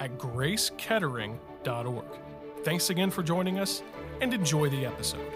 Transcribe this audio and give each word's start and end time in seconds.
at 0.00 0.18
gracekettering.org. 0.18 2.04
Thanks 2.64 2.90
again 2.90 3.10
for 3.10 3.22
joining 3.22 3.58
us 3.58 3.82
and 4.20 4.34
enjoy 4.34 4.68
the 4.68 4.84
episode. 4.84 5.26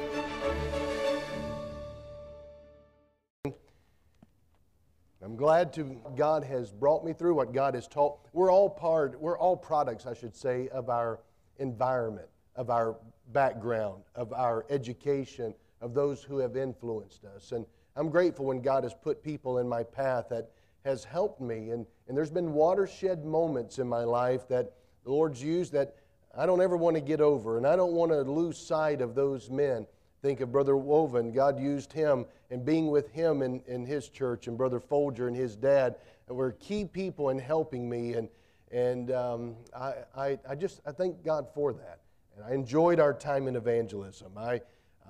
I'm 5.23 5.37
glad 5.37 5.73
to 5.75 6.01
God 6.17 6.45
has 6.45 6.71
brought 6.71 7.05
me 7.05 7.13
through 7.13 7.35
what 7.35 7.53
God 7.53 7.75
has 7.75 7.89
taught. 7.89 8.19
We're 8.33 8.53
all 8.53 8.69
part, 8.69 9.19
we're 9.21 9.39
all 9.39 9.57
products, 9.57 10.07
I 10.07 10.13
should 10.15 10.37
say, 10.37 10.69
of 10.69 10.91
our 10.91 11.21
environment, 11.59 12.29
of 12.57 12.69
our 12.69 12.97
background, 13.33 14.03
of 14.15 14.33
our 14.33 14.67
education, 14.69 15.55
of 15.81 15.95
those 15.95 16.23
who 16.23 16.39
have 16.39 16.57
influenced 16.57 17.25
us. 17.25 17.53
And 17.53 17.65
I'm 17.97 18.11
grateful 18.11 18.45
when 18.45 18.61
God 18.61 18.85
has 18.85 18.95
put 18.95 19.23
people 19.23 19.59
in 19.59 19.69
my 19.69 19.83
path 19.83 20.27
that 20.31 20.51
has 20.85 21.05
helped 21.05 21.41
me. 21.41 21.71
And, 21.71 21.87
and 22.09 22.17
there's 22.17 22.31
been 22.31 22.53
watershed 22.53 23.25
moments 23.25 23.79
in 23.79 23.89
my 23.89 24.05
life 24.05 24.47
that 24.49 24.73
the 25.05 25.11
Lord's 25.11 25.43
used 25.43 25.73
that 25.73 25.97
I 26.37 26.47
don't 26.47 26.61
ever 26.61 26.77
want 26.77 26.97
to 26.97 27.01
get 27.01 27.21
over, 27.21 27.57
and 27.57 27.67
I 27.67 27.77
don't 27.77 27.93
want 27.93 28.11
to 28.11 28.23
lose 28.23 28.59
sight 28.59 29.01
of 29.01 29.15
those 29.15 29.51
men. 29.51 29.87
Think 30.21 30.41
of 30.41 30.51
Brother 30.51 30.77
Woven. 30.77 31.33
God 31.33 31.61
used 31.61 31.93
him 31.93 32.25
and 32.51 32.65
being 32.65 32.89
with 32.89 33.11
him 33.11 33.43
in, 33.43 33.63
in 33.67 33.85
his 33.85 34.09
church, 34.09 34.49
and 34.49 34.57
Brother 34.57 34.81
Folger 34.81 35.29
and 35.29 35.37
his 35.37 35.55
dad 35.55 35.97
were 36.29 36.53
key 36.53 36.85
people 36.85 37.29
in 37.29 37.39
helping 37.39 37.89
me. 37.89 38.15
And, 38.15 38.29
and 38.73 39.13
um, 39.13 39.57
I, 39.77 39.95
I, 40.17 40.39
I 40.49 40.55
just 40.55 40.81
I 40.87 40.93
thank 40.93 41.23
God 41.23 41.47
for 41.55 41.73
that. 41.75 42.01
And 42.37 42.45
I 42.45 42.53
enjoyed 42.53 42.99
our 42.99 43.15
time 43.15 43.47
in 43.47 43.55
evangelism. 43.55 44.33
I, 44.37 44.61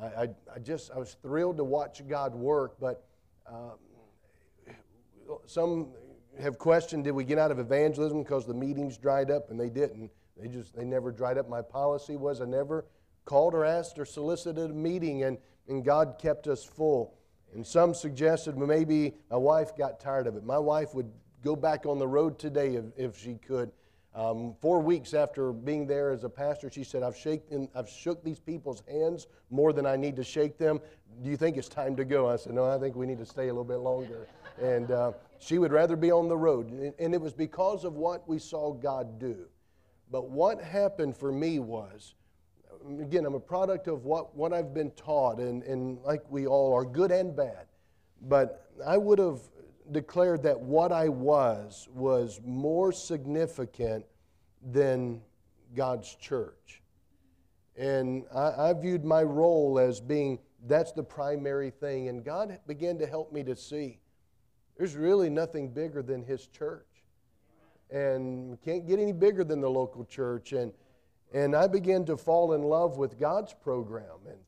I, 0.02 0.28
I 0.54 0.58
just 0.58 0.90
I 0.90 0.98
was 0.98 1.16
thrilled 1.22 1.56
to 1.58 1.64
watch 1.64 2.02
God 2.08 2.34
work, 2.34 2.74
but 2.80 3.04
um, 3.46 3.78
some 5.46 5.88
have 6.40 6.58
questioned 6.58 7.04
did 7.04 7.12
we 7.12 7.24
get 7.24 7.38
out 7.38 7.50
of 7.50 7.58
evangelism 7.58 8.22
because 8.22 8.46
the 8.46 8.54
meetings 8.54 8.96
dried 8.98 9.30
up 9.30 9.50
and 9.50 9.58
they 9.58 9.68
didn't 9.68 10.10
they 10.36 10.48
just 10.48 10.74
they 10.74 10.84
never 10.84 11.10
dried 11.10 11.38
up 11.38 11.48
my 11.48 11.62
policy 11.62 12.16
was 12.16 12.40
i 12.40 12.44
never 12.44 12.84
called 13.24 13.54
or 13.54 13.64
asked 13.64 13.98
or 13.98 14.04
solicited 14.04 14.70
a 14.70 14.74
meeting 14.74 15.24
and, 15.24 15.38
and 15.68 15.84
god 15.84 16.16
kept 16.20 16.46
us 16.46 16.64
full 16.64 17.14
and 17.54 17.66
some 17.66 17.94
suggested 17.94 18.56
well, 18.56 18.66
maybe 18.66 19.14
my 19.30 19.36
wife 19.36 19.76
got 19.76 20.00
tired 20.00 20.26
of 20.26 20.36
it 20.36 20.44
my 20.44 20.58
wife 20.58 20.94
would 20.94 21.10
go 21.42 21.54
back 21.54 21.86
on 21.86 21.98
the 21.98 22.06
road 22.06 22.38
today 22.38 22.74
if, 22.74 22.84
if 22.96 23.18
she 23.18 23.34
could 23.34 23.70
um, 24.14 24.54
four 24.60 24.80
weeks 24.80 25.12
after 25.12 25.52
being 25.52 25.88
there 25.88 26.12
as 26.12 26.22
a 26.22 26.28
pastor, 26.28 26.70
she 26.70 26.84
said, 26.84 27.02
I've, 27.02 27.16
shaken, 27.16 27.68
I've 27.74 27.88
shook 27.88 28.22
these 28.22 28.38
people's 28.38 28.84
hands 28.88 29.26
more 29.50 29.72
than 29.72 29.86
I 29.86 29.96
need 29.96 30.14
to 30.16 30.24
shake 30.24 30.56
them. 30.56 30.80
Do 31.24 31.30
you 31.30 31.36
think 31.36 31.56
it's 31.56 31.68
time 31.68 31.96
to 31.96 32.04
go? 32.04 32.28
I 32.28 32.36
said, 32.36 32.54
No, 32.54 32.64
I 32.64 32.78
think 32.78 32.94
we 32.94 33.06
need 33.06 33.18
to 33.18 33.26
stay 33.26 33.44
a 33.48 33.52
little 33.52 33.64
bit 33.64 33.78
longer. 33.78 34.28
And 34.60 34.90
uh, 34.90 35.12
she 35.38 35.58
would 35.58 35.72
rather 35.72 35.96
be 35.96 36.10
on 36.10 36.28
the 36.28 36.36
road. 36.36 36.70
And 36.98 37.14
it 37.14 37.20
was 37.20 37.32
because 37.32 37.84
of 37.84 37.94
what 37.94 38.28
we 38.28 38.38
saw 38.38 38.72
God 38.72 39.18
do. 39.18 39.46
But 40.10 40.30
what 40.30 40.60
happened 40.62 41.16
for 41.16 41.32
me 41.32 41.58
was, 41.58 42.14
again, 43.00 43.26
I'm 43.26 43.34
a 43.34 43.40
product 43.40 43.88
of 43.88 44.04
what, 44.04 44.36
what 44.36 44.52
I've 44.52 44.72
been 44.72 44.90
taught, 44.92 45.38
and, 45.38 45.62
and 45.62 45.98
like 46.02 46.22
we 46.30 46.46
all 46.46 46.72
are, 46.74 46.84
good 46.84 47.10
and 47.10 47.34
bad. 47.34 47.66
But 48.22 48.70
I 48.86 48.96
would 48.96 49.18
have 49.18 49.40
declared 49.92 50.42
that 50.44 50.58
what 50.58 50.92
I 50.92 51.08
was 51.08 51.88
was 51.92 52.40
more 52.44 52.92
significant 52.92 54.04
than 54.62 55.20
God's 55.74 56.14
church. 56.14 56.82
And 57.76 58.24
I, 58.34 58.70
I, 58.70 58.72
viewed 58.72 59.04
my 59.04 59.22
role 59.22 59.78
as 59.78 60.00
being 60.00 60.38
that's 60.66 60.92
the 60.92 61.02
primary 61.02 61.70
thing. 61.70 62.08
And 62.08 62.24
God 62.24 62.58
began 62.66 62.98
to 62.98 63.06
help 63.06 63.32
me 63.32 63.42
to 63.42 63.56
see 63.56 63.98
there's 64.76 64.96
really 64.96 65.30
nothing 65.30 65.68
bigger 65.68 66.02
than 66.02 66.22
His 66.22 66.46
church. 66.46 66.86
And 67.90 68.60
can't 68.62 68.86
get 68.86 68.98
any 68.98 69.12
bigger 69.12 69.44
than 69.44 69.60
the 69.60 69.70
local 69.70 70.04
church. 70.04 70.52
And, 70.52 70.72
and 71.32 71.54
I 71.54 71.66
began 71.66 72.04
to 72.06 72.16
fall 72.16 72.54
in 72.54 72.62
love 72.62 72.96
with 72.96 73.18
God's 73.18 73.54
program. 73.54 74.18
And, 74.26 74.38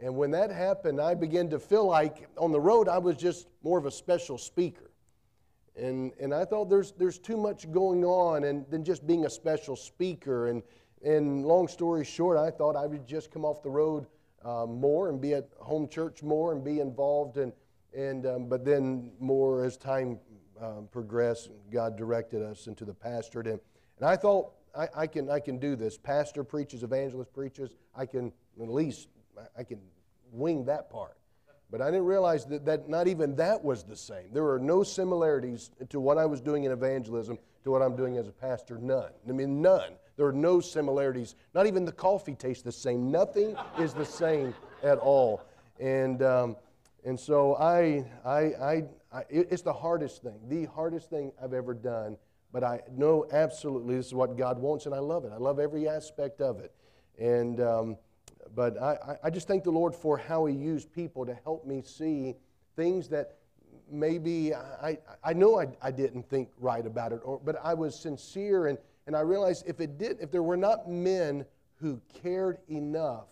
and 0.00 0.16
when 0.16 0.30
that 0.30 0.50
happened, 0.50 1.00
I 1.00 1.14
began 1.14 1.50
to 1.50 1.58
feel 1.58 1.86
like 1.86 2.28
on 2.38 2.52
the 2.52 2.60
road 2.60 2.88
I 2.88 2.98
was 2.98 3.16
just 3.16 3.48
more 3.62 3.78
of 3.78 3.86
a 3.86 3.90
special 3.90 4.38
speaker. 4.38 4.90
And, 5.76 6.12
and 6.20 6.32
I 6.32 6.44
thought 6.44 6.70
there's, 6.70 6.92
there's 6.92 7.18
too 7.18 7.36
much 7.36 7.70
going 7.72 8.04
on 8.04 8.44
and 8.44 8.64
than 8.70 8.84
just 8.84 9.06
being 9.06 9.26
a 9.26 9.30
special 9.30 9.76
speaker. 9.76 10.48
And, 10.48 10.62
and 11.04 11.44
long 11.44 11.68
story 11.68 12.04
short, 12.04 12.38
I 12.38 12.50
thought 12.50 12.76
I 12.76 12.86
would 12.86 13.06
just 13.06 13.30
come 13.30 13.44
off 13.44 13.62
the 13.62 13.70
road 13.70 14.06
uh, 14.44 14.66
more 14.66 15.08
and 15.08 15.20
be 15.20 15.34
at 15.34 15.48
home 15.58 15.88
church 15.88 16.22
more 16.22 16.52
and 16.52 16.62
be 16.62 16.80
involved 16.80 17.38
in 17.38 17.52
and, 17.96 18.26
um, 18.26 18.48
but 18.48 18.64
then 18.64 19.12
more 19.20 19.64
as 19.64 19.76
time 19.76 20.18
um, 20.60 20.88
progressed, 20.90 21.50
God 21.70 21.96
directed 21.96 22.42
us 22.42 22.66
into 22.66 22.84
the 22.84 22.94
pastorate. 22.94 23.46
And, 23.46 23.60
and 23.98 24.08
I 24.08 24.16
thought, 24.16 24.52
I, 24.76 24.88
I, 24.96 25.06
can, 25.06 25.30
I 25.30 25.40
can 25.40 25.58
do 25.58 25.76
this. 25.76 25.96
Pastor 25.96 26.42
preaches, 26.42 26.82
evangelist 26.82 27.32
preaches. 27.32 27.76
I 27.94 28.06
can 28.06 28.32
at 28.60 28.68
least, 28.68 29.08
I 29.56 29.64
can 29.64 29.78
wing 30.32 30.64
that 30.66 30.90
part. 30.90 31.16
But 31.70 31.80
I 31.80 31.86
didn't 31.86 32.04
realize 32.04 32.44
that, 32.46 32.64
that 32.66 32.88
not 32.88 33.08
even 33.08 33.34
that 33.36 33.62
was 33.64 33.82
the 33.82 33.96
same. 33.96 34.32
There 34.32 34.48
are 34.48 34.58
no 34.58 34.82
similarities 34.82 35.70
to 35.88 35.98
what 35.98 36.18
I 36.18 36.26
was 36.26 36.40
doing 36.40 36.64
in 36.64 36.72
evangelism 36.72 37.38
to 37.64 37.70
what 37.70 37.82
I'm 37.82 37.96
doing 37.96 38.16
as 38.16 38.28
a 38.28 38.32
pastor. 38.32 38.78
None. 38.78 39.10
I 39.28 39.32
mean, 39.32 39.60
none. 39.60 39.94
There 40.16 40.26
are 40.26 40.32
no 40.32 40.60
similarities. 40.60 41.34
Not 41.54 41.66
even 41.66 41.84
the 41.84 41.92
coffee 41.92 42.34
tastes 42.34 42.62
the 42.62 42.70
same. 42.70 43.10
Nothing 43.10 43.56
is 43.80 43.92
the 43.92 44.04
same 44.04 44.54
at 44.84 44.98
all. 44.98 45.42
And 45.80 46.22
um, 46.22 46.56
and 47.04 47.18
so 47.18 47.54
I, 47.56 48.06
I, 48.24 48.38
I, 48.38 48.84
I, 49.12 49.22
it's 49.28 49.62
the 49.62 49.72
hardest 49.72 50.22
thing, 50.22 50.38
the 50.48 50.64
hardest 50.64 51.10
thing 51.10 51.32
I've 51.42 51.52
ever 51.52 51.74
done. 51.74 52.16
But 52.52 52.62
I 52.62 52.80
know 52.96 53.26
absolutely 53.32 53.96
this 53.96 54.06
is 54.06 54.14
what 54.14 54.38
God 54.38 54.60
wants, 54.60 54.86
and 54.86 54.94
I 54.94 55.00
love 55.00 55.24
it. 55.24 55.32
I 55.34 55.38
love 55.38 55.58
every 55.58 55.88
aspect 55.88 56.40
of 56.40 56.60
it. 56.60 56.72
And, 57.18 57.60
um, 57.60 57.96
but 58.54 58.80
I, 58.80 59.16
I 59.24 59.30
just 59.30 59.48
thank 59.48 59.64
the 59.64 59.72
Lord 59.72 59.92
for 59.92 60.16
how 60.16 60.46
He 60.46 60.54
used 60.54 60.92
people 60.92 61.26
to 61.26 61.34
help 61.42 61.66
me 61.66 61.82
see 61.82 62.36
things 62.76 63.08
that 63.08 63.38
maybe 63.90 64.54
I, 64.54 64.98
I 65.22 65.32
know 65.32 65.60
I, 65.60 65.66
I 65.82 65.90
didn't 65.90 66.30
think 66.30 66.48
right 66.58 66.86
about 66.86 67.12
it, 67.12 67.20
or, 67.24 67.40
but 67.44 67.56
I 67.62 67.74
was 67.74 67.98
sincere, 67.98 68.68
and, 68.68 68.78
and 69.08 69.16
I 69.16 69.20
realized 69.20 69.64
if 69.66 69.80
it 69.80 69.98
did, 69.98 70.18
if 70.20 70.30
there 70.30 70.42
were 70.42 70.56
not 70.56 70.88
men 70.88 71.44
who 71.80 72.00
cared 72.22 72.58
enough 72.68 73.26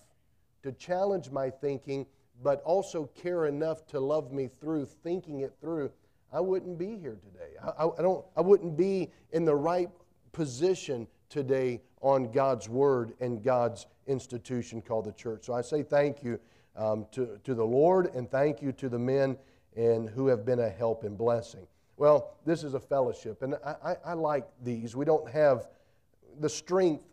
to 0.64 0.72
challenge 0.72 1.30
my 1.30 1.48
thinking, 1.48 2.06
but 2.42 2.62
also 2.62 3.08
care 3.14 3.46
enough 3.46 3.86
to 3.88 4.00
love 4.00 4.32
me 4.32 4.48
through 4.60 4.86
thinking 4.86 5.40
it 5.40 5.54
through, 5.60 5.90
I 6.32 6.40
wouldn't 6.40 6.78
be 6.78 6.96
here 6.96 7.18
today. 7.22 7.52
I, 7.62 7.86
I, 7.86 8.02
don't, 8.02 8.24
I 8.36 8.40
wouldn't 8.40 8.76
be 8.76 9.10
in 9.32 9.44
the 9.44 9.54
right 9.54 9.90
position 10.32 11.06
today 11.28 11.80
on 12.00 12.30
God's 12.30 12.68
word 12.68 13.12
and 13.20 13.42
God's 13.42 13.86
institution 14.06 14.82
called 14.82 15.04
the 15.04 15.12
church. 15.12 15.44
So 15.44 15.54
I 15.54 15.62
say 15.62 15.82
thank 15.82 16.22
you 16.22 16.38
um, 16.76 17.06
to, 17.12 17.38
to 17.44 17.54
the 17.54 17.64
Lord 17.64 18.14
and 18.14 18.30
thank 18.30 18.62
you 18.62 18.72
to 18.72 18.88
the 18.88 18.98
men 18.98 19.36
and 19.76 20.08
who 20.08 20.26
have 20.28 20.44
been 20.44 20.60
a 20.60 20.68
help 20.68 21.04
and 21.04 21.16
blessing. 21.16 21.66
Well, 21.96 22.34
this 22.44 22.64
is 22.64 22.74
a 22.74 22.80
fellowship, 22.80 23.42
and 23.42 23.54
I, 23.64 23.76
I, 23.84 23.96
I 24.06 24.12
like 24.14 24.48
these. 24.62 24.96
We 24.96 25.04
don't 25.04 25.30
have 25.30 25.68
the 26.40 26.48
strength 26.48 27.04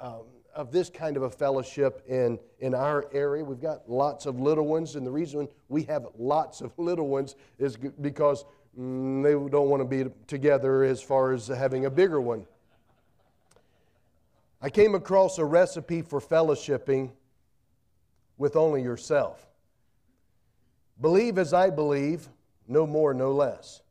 um, 0.00 0.22
of 0.54 0.70
this 0.70 0.90
kind 0.90 1.16
of 1.16 1.22
a 1.22 1.30
fellowship 1.30 2.02
in, 2.06 2.38
in 2.60 2.74
our 2.74 3.06
area. 3.12 3.44
We've 3.44 3.60
got 3.60 3.88
lots 3.88 4.26
of 4.26 4.38
little 4.38 4.66
ones, 4.66 4.96
and 4.96 5.06
the 5.06 5.10
reason 5.10 5.48
we 5.68 5.82
have 5.84 6.06
lots 6.18 6.60
of 6.60 6.72
little 6.78 7.08
ones 7.08 7.36
is 7.58 7.76
because 7.76 8.44
mm, 8.78 9.22
they 9.22 9.32
don't 9.32 9.68
want 9.68 9.80
to 9.80 10.04
be 10.04 10.10
together 10.26 10.84
as 10.84 11.02
far 11.02 11.32
as 11.32 11.48
having 11.48 11.86
a 11.86 11.90
bigger 11.90 12.20
one. 12.20 12.46
I 14.60 14.70
came 14.70 14.94
across 14.94 15.38
a 15.38 15.44
recipe 15.44 16.02
for 16.02 16.20
fellowshipping 16.20 17.10
with 18.38 18.54
only 18.54 18.82
yourself. 18.82 19.48
Believe 21.00 21.36
as 21.38 21.52
I 21.52 21.70
believe, 21.70 22.28
no 22.68 22.86
more, 22.86 23.12
no 23.12 23.32
less, 23.32 23.82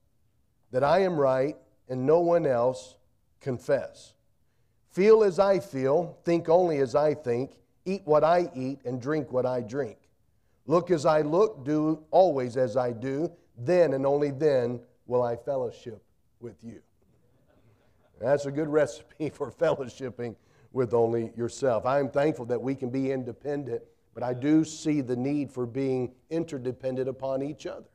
that 0.71 0.83
I 0.83 0.99
am 0.99 1.19
right 1.19 1.57
and 1.89 2.05
no 2.05 2.21
one 2.21 2.45
else 2.45 2.95
confess. 3.41 4.13
Feel 4.91 5.23
as 5.23 5.39
I 5.39 5.59
feel, 5.59 6.17
think 6.25 6.49
only 6.49 6.79
as 6.79 6.95
I 6.95 7.13
think, 7.13 7.51
eat 7.85 8.01
what 8.05 8.23
I 8.23 8.49
eat, 8.53 8.79
and 8.85 9.01
drink 9.01 9.31
what 9.31 9.45
I 9.45 9.61
drink. 9.61 9.97
Look 10.67 10.91
as 10.91 11.05
I 11.05 11.21
look, 11.21 11.65
do 11.65 12.03
always 12.11 12.57
as 12.57 12.75
I 12.75 12.91
do, 12.91 13.31
then 13.57 13.93
and 13.93 14.05
only 14.05 14.31
then 14.31 14.81
will 15.07 15.23
I 15.23 15.35
fellowship 15.35 16.03
with 16.39 16.63
you. 16.63 16.81
That's 18.19 18.45
a 18.45 18.51
good 18.51 18.67
recipe 18.67 19.29
for 19.33 19.51
fellowshipping 19.51 20.35
with 20.73 20.93
only 20.93 21.31
yourself. 21.35 21.85
I 21.85 21.99
am 21.99 22.09
thankful 22.09 22.45
that 22.45 22.61
we 22.61 22.75
can 22.75 22.89
be 22.89 23.11
independent, 23.11 23.81
but 24.13 24.23
I 24.23 24.33
do 24.33 24.63
see 24.63 25.01
the 25.01 25.15
need 25.15 25.51
for 25.51 25.65
being 25.65 26.11
interdependent 26.29 27.09
upon 27.09 27.41
each 27.41 27.65
other. 27.65 27.87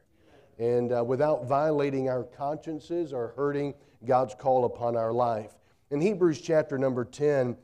And 0.59 0.93
uh, 0.93 1.05
without 1.05 1.47
violating 1.47 2.09
our 2.09 2.25
consciences 2.25 3.13
or 3.13 3.35
hurting 3.37 3.75
God's 4.05 4.35
call 4.35 4.65
upon 4.65 4.97
our 4.97 5.13
life. 5.13 5.53
In 5.91 6.01
Hebrews 6.01 6.41
chapter 6.41 6.79
number 6.79 7.05
10, 7.05 7.57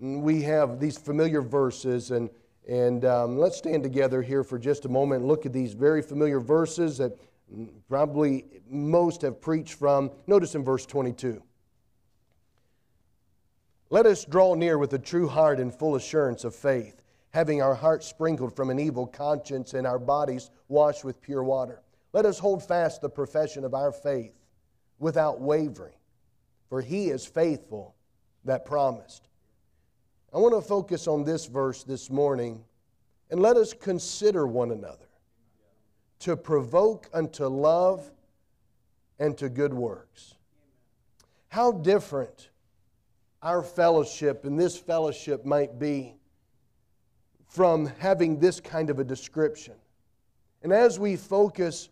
we 0.00 0.42
have 0.42 0.80
these 0.80 0.96
familiar 0.96 1.42
verses, 1.42 2.12
and, 2.12 2.30
and 2.66 3.04
um, 3.04 3.36
let's 3.36 3.58
stand 3.58 3.82
together 3.82 4.22
here 4.22 4.42
for 4.42 4.58
just 4.58 4.86
a 4.86 4.88
moment 4.88 5.20
and 5.20 5.28
look 5.28 5.44
at 5.44 5.52
these 5.52 5.74
very 5.74 6.00
familiar 6.00 6.40
verses 6.40 6.96
that 6.98 7.18
probably 7.88 8.46
most 8.70 9.20
have 9.22 9.40
preached 9.40 9.74
from. 9.74 10.10
Notice 10.26 10.54
in 10.54 10.64
verse 10.64 10.86
22. 10.86 11.42
Let 13.90 14.06
us 14.06 14.24
draw 14.24 14.54
near 14.54 14.78
with 14.78 14.92
a 14.94 14.98
true 14.98 15.28
heart 15.28 15.60
and 15.60 15.74
full 15.74 15.96
assurance 15.96 16.44
of 16.44 16.54
faith, 16.54 17.02
having 17.30 17.60
our 17.60 17.74
hearts 17.74 18.06
sprinkled 18.06 18.56
from 18.56 18.70
an 18.70 18.78
evil 18.78 19.06
conscience 19.06 19.74
and 19.74 19.86
our 19.86 19.98
bodies 19.98 20.50
washed 20.68 21.04
with 21.04 21.20
pure 21.20 21.42
water. 21.42 21.82
Let 22.14 22.24
us 22.24 22.38
hold 22.38 22.62
fast 22.62 23.02
the 23.02 23.10
profession 23.10 23.64
of 23.64 23.74
our 23.74 23.92
faith 23.92 24.32
without 24.98 25.40
wavering, 25.40 25.94
for 26.68 26.80
he 26.80 27.08
is 27.08 27.24
faithful 27.24 27.94
that 28.44 28.64
promised. 28.64 29.28
I 30.32 30.38
want 30.38 30.54
to 30.54 30.60
focus 30.60 31.06
on 31.06 31.24
this 31.24 31.46
verse 31.46 31.84
this 31.84 32.10
morning, 32.10 32.64
and 33.30 33.40
let 33.40 33.56
us 33.56 33.72
consider 33.72 34.46
one 34.46 34.70
another 34.70 35.08
to 36.20 36.36
provoke 36.36 37.08
unto 37.12 37.46
love 37.46 38.10
and 39.18 39.36
to 39.38 39.48
good 39.48 39.72
works. 39.72 40.34
How 41.48 41.72
different 41.72 42.50
our 43.42 43.62
fellowship 43.62 44.44
and 44.44 44.58
this 44.58 44.76
fellowship 44.76 45.44
might 45.44 45.78
be 45.78 46.14
from 47.48 47.86
having 47.98 48.38
this 48.38 48.60
kind 48.60 48.90
of 48.90 48.98
a 48.98 49.04
description. 49.04 49.74
And 50.62 50.72
as 50.72 50.98
we 50.98 51.16
focus 51.16 51.88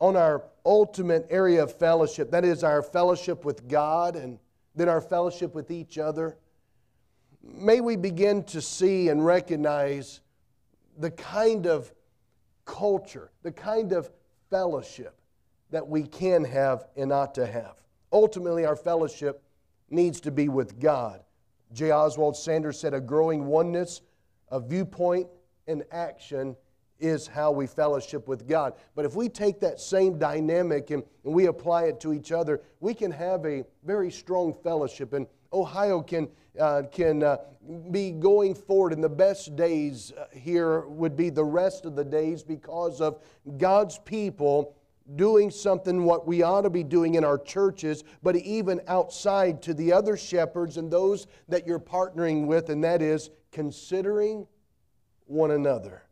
on 0.00 0.16
our 0.16 0.44
ultimate 0.64 1.26
area 1.30 1.62
of 1.62 1.74
fellowship, 1.74 2.30
that 2.30 2.44
is 2.44 2.62
our 2.62 2.82
fellowship 2.82 3.44
with 3.44 3.68
God 3.68 4.16
and 4.16 4.38
then 4.74 4.88
our 4.88 5.00
fellowship 5.00 5.54
with 5.54 5.70
each 5.70 5.96
other, 5.98 6.36
may 7.42 7.80
we 7.80 7.96
begin 7.96 8.42
to 8.44 8.60
see 8.60 9.08
and 9.08 9.24
recognize 9.24 10.20
the 10.98 11.10
kind 11.10 11.66
of 11.66 11.92
culture, 12.64 13.30
the 13.42 13.52
kind 13.52 13.92
of 13.92 14.10
fellowship 14.50 15.18
that 15.70 15.86
we 15.86 16.02
can 16.02 16.44
have 16.44 16.86
and 16.96 17.12
ought 17.12 17.34
to 17.34 17.46
have. 17.46 17.82
Ultimately, 18.12 18.64
our 18.64 18.76
fellowship 18.76 19.42
needs 19.90 20.20
to 20.20 20.30
be 20.30 20.48
with 20.48 20.78
God. 20.78 21.22
J. 21.72 21.90
Oswald 21.90 22.36
Sanders 22.36 22.78
said, 22.78 22.94
A 22.94 23.00
growing 23.00 23.46
oneness 23.46 24.02
of 24.48 24.68
viewpoint 24.68 25.28
and 25.66 25.84
action 25.90 26.56
is 26.98 27.26
how 27.26 27.50
we 27.50 27.66
fellowship 27.66 28.26
with 28.28 28.48
God. 28.48 28.74
But 28.94 29.04
if 29.04 29.14
we 29.14 29.28
take 29.28 29.60
that 29.60 29.80
same 29.80 30.18
dynamic 30.18 30.90
and, 30.90 31.02
and 31.24 31.34
we 31.34 31.46
apply 31.46 31.84
it 31.84 32.00
to 32.00 32.12
each 32.12 32.32
other, 32.32 32.60
we 32.80 32.94
can 32.94 33.10
have 33.10 33.44
a 33.44 33.64
very 33.84 34.10
strong 34.10 34.54
fellowship. 34.62 35.12
And 35.12 35.26
Ohio 35.52 36.00
can, 36.00 36.28
uh, 36.58 36.82
can 36.90 37.22
uh, 37.22 37.38
be 37.90 38.12
going 38.12 38.54
forward, 38.54 38.92
and 38.92 39.02
the 39.02 39.08
best 39.08 39.56
days 39.56 40.12
uh, 40.12 40.26
here 40.32 40.80
would 40.88 41.16
be 41.16 41.30
the 41.30 41.44
rest 41.44 41.84
of 41.84 41.96
the 41.96 42.04
days 42.04 42.42
because 42.42 43.00
of 43.00 43.22
God's 43.58 43.98
people 43.98 44.76
doing 45.14 45.50
something 45.50 46.02
what 46.02 46.26
we 46.26 46.42
ought 46.42 46.62
to 46.62 46.70
be 46.70 46.82
doing 46.82 47.14
in 47.14 47.24
our 47.24 47.38
churches, 47.38 48.02
but 48.22 48.34
even 48.36 48.80
outside 48.88 49.62
to 49.62 49.72
the 49.72 49.92
other 49.92 50.16
shepherds 50.16 50.78
and 50.78 50.90
those 50.90 51.28
that 51.48 51.66
you're 51.66 51.78
partnering 51.78 52.46
with, 52.46 52.70
and 52.70 52.82
that 52.82 53.02
is 53.02 53.30
considering 53.52 54.46
one 55.26 55.52
another. 55.52 56.05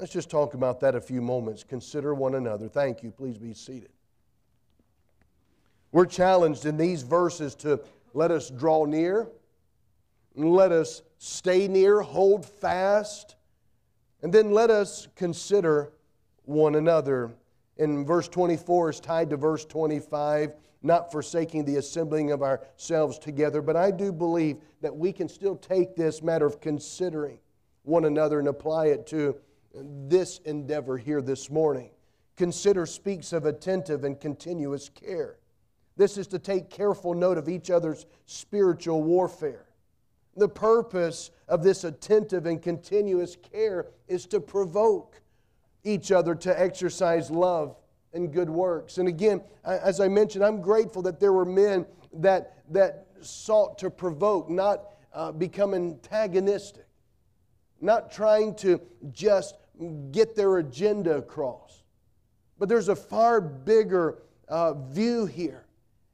Let's 0.00 0.12
just 0.12 0.30
talk 0.30 0.54
about 0.54 0.80
that 0.80 0.94
a 0.94 1.00
few 1.00 1.20
moments. 1.20 1.64
Consider 1.64 2.14
one 2.14 2.36
another. 2.36 2.68
Thank 2.68 3.02
you. 3.02 3.10
Please 3.10 3.36
be 3.36 3.52
seated. 3.52 3.90
We're 5.90 6.06
challenged 6.06 6.66
in 6.66 6.76
these 6.76 7.02
verses 7.02 7.54
to 7.56 7.80
let 8.14 8.30
us 8.30 8.50
draw 8.50 8.84
near, 8.84 9.28
let 10.34 10.70
us 10.70 11.02
stay 11.18 11.66
near, 11.66 12.00
hold 12.00 12.46
fast, 12.46 13.36
and 14.22 14.32
then 14.32 14.52
let 14.52 14.70
us 14.70 15.08
consider 15.16 15.92
one 16.44 16.74
another 16.74 17.32
And 17.78 18.06
verse 18.06 18.28
24 18.28 18.90
is 18.90 19.00
tied 19.00 19.30
to 19.30 19.36
verse 19.36 19.64
25, 19.64 20.54
not 20.82 21.12
forsaking 21.12 21.64
the 21.64 21.76
assembling 21.76 22.32
of 22.32 22.42
ourselves 22.42 23.18
together. 23.18 23.62
But 23.62 23.76
I 23.76 23.90
do 23.90 24.12
believe 24.12 24.58
that 24.80 24.94
we 24.94 25.12
can 25.12 25.28
still 25.28 25.56
take 25.56 25.94
this 25.94 26.22
matter 26.22 26.46
of 26.46 26.60
considering 26.60 27.38
one 27.84 28.04
another 28.04 28.40
and 28.40 28.48
apply 28.48 28.86
it 28.86 29.06
to 29.08 29.36
this 29.82 30.38
endeavor 30.44 30.98
here 30.98 31.22
this 31.22 31.50
morning. 31.50 31.90
Consider 32.36 32.86
speaks 32.86 33.32
of 33.32 33.46
attentive 33.46 34.04
and 34.04 34.20
continuous 34.20 34.88
care. 34.88 35.38
This 35.96 36.16
is 36.16 36.28
to 36.28 36.38
take 36.38 36.70
careful 36.70 37.14
note 37.14 37.38
of 37.38 37.48
each 37.48 37.70
other's 37.70 38.06
spiritual 38.26 39.02
warfare. 39.02 39.66
The 40.36 40.48
purpose 40.48 41.32
of 41.48 41.64
this 41.64 41.82
attentive 41.82 42.46
and 42.46 42.62
continuous 42.62 43.36
care 43.36 43.86
is 44.06 44.24
to 44.26 44.38
provoke 44.38 45.20
each 45.82 46.12
other 46.12 46.36
to 46.36 46.60
exercise 46.60 47.30
love 47.30 47.76
and 48.12 48.32
good 48.32 48.48
works. 48.48 48.98
And 48.98 49.08
again, 49.08 49.42
as 49.64 50.00
I 50.00 50.06
mentioned, 50.06 50.44
I'm 50.44 50.60
grateful 50.60 51.02
that 51.02 51.18
there 51.18 51.32
were 51.32 51.44
men 51.44 51.86
that, 52.12 52.62
that 52.70 53.06
sought 53.20 53.78
to 53.78 53.90
provoke, 53.90 54.48
not 54.48 54.84
uh, 55.12 55.32
become 55.32 55.74
antagonistic, 55.74 56.86
not 57.80 58.12
trying 58.12 58.54
to 58.56 58.80
just 59.10 59.56
get 60.10 60.34
their 60.34 60.58
agenda 60.58 61.16
across. 61.16 61.82
But 62.58 62.68
there's 62.68 62.88
a 62.88 62.96
far 62.96 63.40
bigger 63.40 64.18
uh, 64.48 64.74
view 64.74 65.26
here. 65.26 65.66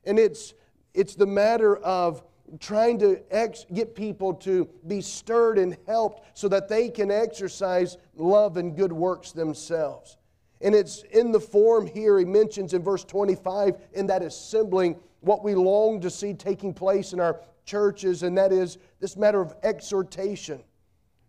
And 0.05 0.19
it's, 0.19 0.55
it's 0.93 1.15
the 1.15 1.27
matter 1.27 1.77
of 1.77 2.23
trying 2.61 2.99
to 2.99 3.21
ex- 3.31 3.65
get 3.73 3.95
people 3.95 4.35
to 4.35 4.69
be 4.87 5.01
stirred 5.01 5.59
and 5.59 5.77
helped 5.87 6.39
so 6.39 6.49
that 6.49 6.69
they 6.69 6.89
can 6.91 7.11
exercise 7.11 7.97
love 8.17 8.57
and 8.57 8.77
good 8.77 8.93
works 8.93 9.33
themselves. 9.33 10.19
And 10.61 10.75
it's 10.75 11.03
in 11.11 11.33
the 11.33 11.41
form 11.41 11.87
here, 11.87 12.19
he 12.19 12.25
mentions 12.25 12.75
in 12.75 12.83
verse 12.83 13.05
25, 13.05 13.77
in 13.93 14.07
that 14.07 14.23
assembling 14.23 14.97
what 15.21 15.43
we 15.43 15.55
long 15.55 16.01
to 16.01 16.11
see 16.11 16.35
taking 16.35 16.73
place 16.73 17.13
in 17.13 17.21
our 17.21 17.41
churches, 17.65 18.23
and 18.23 18.37
that 18.37 18.53
is 18.53 18.79
this 19.01 19.17
matter 19.17 19.41
of 19.41 19.55
exhortation. 19.63 20.63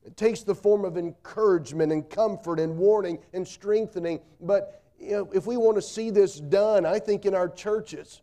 It 0.05 0.15
takes 0.15 0.43
the 0.43 0.53
form 0.53 0.85
of 0.85 0.97
encouragement 0.97 1.91
and 1.91 2.07
comfort 2.07 2.59
and 2.59 2.77
warning 2.77 3.19
and 3.33 3.47
strengthening. 3.47 4.19
But 4.39 4.83
you 4.99 5.11
know, 5.11 5.29
if 5.33 5.47
we 5.47 5.57
want 5.57 5.77
to 5.77 5.81
see 5.81 6.11
this 6.11 6.39
done, 6.39 6.85
I 6.85 6.99
think 6.99 7.25
in 7.25 7.33
our 7.33 7.49
churches, 7.49 8.21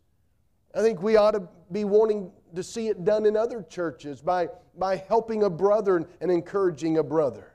I 0.75 0.81
think 0.81 1.03
we 1.03 1.17
ought 1.17 1.33
to 1.33 1.49
be 1.73 1.85
wanting 1.85 2.31
to 2.55 2.63
see 2.63 2.89
it 2.89 3.05
done 3.05 3.27
in 3.27 3.37
other 3.37 3.63
churches 3.63 4.23
by, 4.23 4.49
by 4.79 4.97
helping 4.97 5.43
a 5.43 5.51
brother 5.51 6.07
and 6.21 6.31
encouraging 6.31 6.99
a 6.99 7.03
brother. 7.03 7.53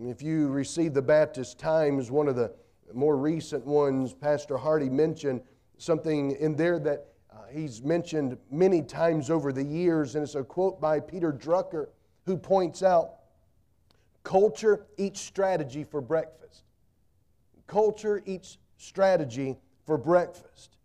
If 0.00 0.22
you 0.22 0.48
receive 0.48 0.92
the 0.92 1.02
Baptist 1.02 1.58
Times, 1.58 2.10
one 2.10 2.28
of 2.28 2.36
the 2.36 2.52
more 2.92 3.16
recent 3.16 3.64
ones, 3.64 4.12
Pastor 4.12 4.58
Hardy 4.58 4.90
mentioned 4.90 5.40
something 5.78 6.32
in 6.32 6.56
there 6.56 6.78
that 6.80 7.06
uh, 7.32 7.36
he's 7.50 7.82
mentioned 7.82 8.36
many 8.50 8.82
times 8.82 9.30
over 9.30 9.52
the 9.52 9.62
years, 9.62 10.14
and 10.14 10.22
it's 10.22 10.34
a 10.34 10.44
quote 10.44 10.80
by 10.80 11.00
Peter 11.00 11.32
Drucker 11.32 11.88
who 12.26 12.36
points 12.36 12.82
out 12.82 13.16
culture 14.22 14.86
eats 14.96 15.20
strategy 15.20 15.84
for 15.84 16.00
breakfast. 16.00 16.64
Culture 17.66 18.22
eats 18.24 18.58
strategy 18.78 19.56
for 19.86 19.98
breakfast. 19.98 20.76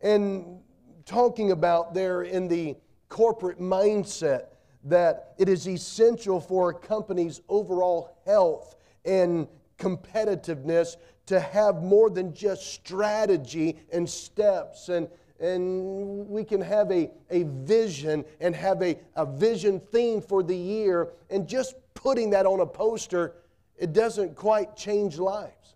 And 0.00 0.60
talking 1.04 1.52
about 1.52 1.94
there 1.94 2.22
in 2.22 2.48
the 2.48 2.76
corporate 3.08 3.60
mindset 3.60 4.46
that 4.84 5.34
it 5.38 5.48
is 5.48 5.68
essential 5.68 6.40
for 6.40 6.70
a 6.70 6.74
company's 6.74 7.40
overall 7.48 8.16
health 8.24 8.76
and 9.04 9.48
competitiveness 9.78 10.96
to 11.26 11.40
have 11.40 11.82
more 11.82 12.08
than 12.08 12.32
just 12.32 12.66
strategy 12.72 13.76
and 13.92 14.08
steps 14.08 14.88
and 14.88 15.08
and 15.40 16.28
we 16.28 16.44
can 16.44 16.60
have 16.60 16.90
a, 16.90 17.10
a 17.30 17.44
vision 17.44 18.24
and 18.40 18.54
have 18.54 18.82
a, 18.82 18.98
a 19.16 19.26
vision 19.26 19.80
theme 19.92 20.20
for 20.20 20.42
the 20.42 20.56
year. 20.56 21.08
And 21.30 21.46
just 21.48 21.74
putting 21.94 22.30
that 22.30 22.46
on 22.46 22.60
a 22.60 22.66
poster 22.66 23.34
it 23.78 23.92
doesn't 23.92 24.34
quite 24.34 24.76
change 24.76 25.18
lives 25.18 25.75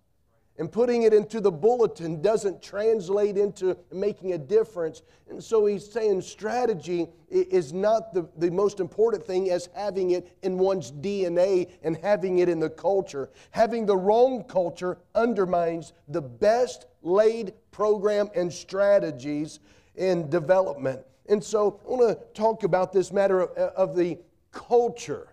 and 0.60 0.70
putting 0.70 1.04
it 1.04 1.14
into 1.14 1.40
the 1.40 1.50
bulletin 1.50 2.20
doesn't 2.20 2.60
translate 2.60 3.38
into 3.38 3.74
making 3.90 4.34
a 4.34 4.38
difference. 4.38 5.00
And 5.30 5.42
so 5.42 5.64
he's 5.64 5.90
saying 5.90 6.20
strategy 6.20 7.08
is 7.30 7.72
not 7.72 8.12
the, 8.12 8.28
the 8.36 8.50
most 8.50 8.78
important 8.78 9.24
thing 9.24 9.50
as 9.50 9.70
having 9.74 10.10
it 10.10 10.36
in 10.42 10.58
one's 10.58 10.92
DNA 10.92 11.70
and 11.82 11.96
having 11.96 12.40
it 12.40 12.50
in 12.50 12.60
the 12.60 12.68
culture. 12.68 13.30
Having 13.52 13.86
the 13.86 13.96
wrong 13.96 14.44
culture 14.44 14.98
undermines 15.14 15.94
the 16.08 16.20
best 16.20 16.84
laid 17.00 17.54
program 17.70 18.28
and 18.34 18.52
strategies 18.52 19.60
in 19.94 20.28
development. 20.28 21.00
And 21.30 21.42
so 21.42 21.80
I 21.86 21.88
want 21.88 22.18
to 22.18 22.24
talk 22.38 22.64
about 22.64 22.92
this 22.92 23.12
matter 23.12 23.40
of, 23.40 23.50
of 23.56 23.96
the 23.96 24.18
culture 24.52 25.28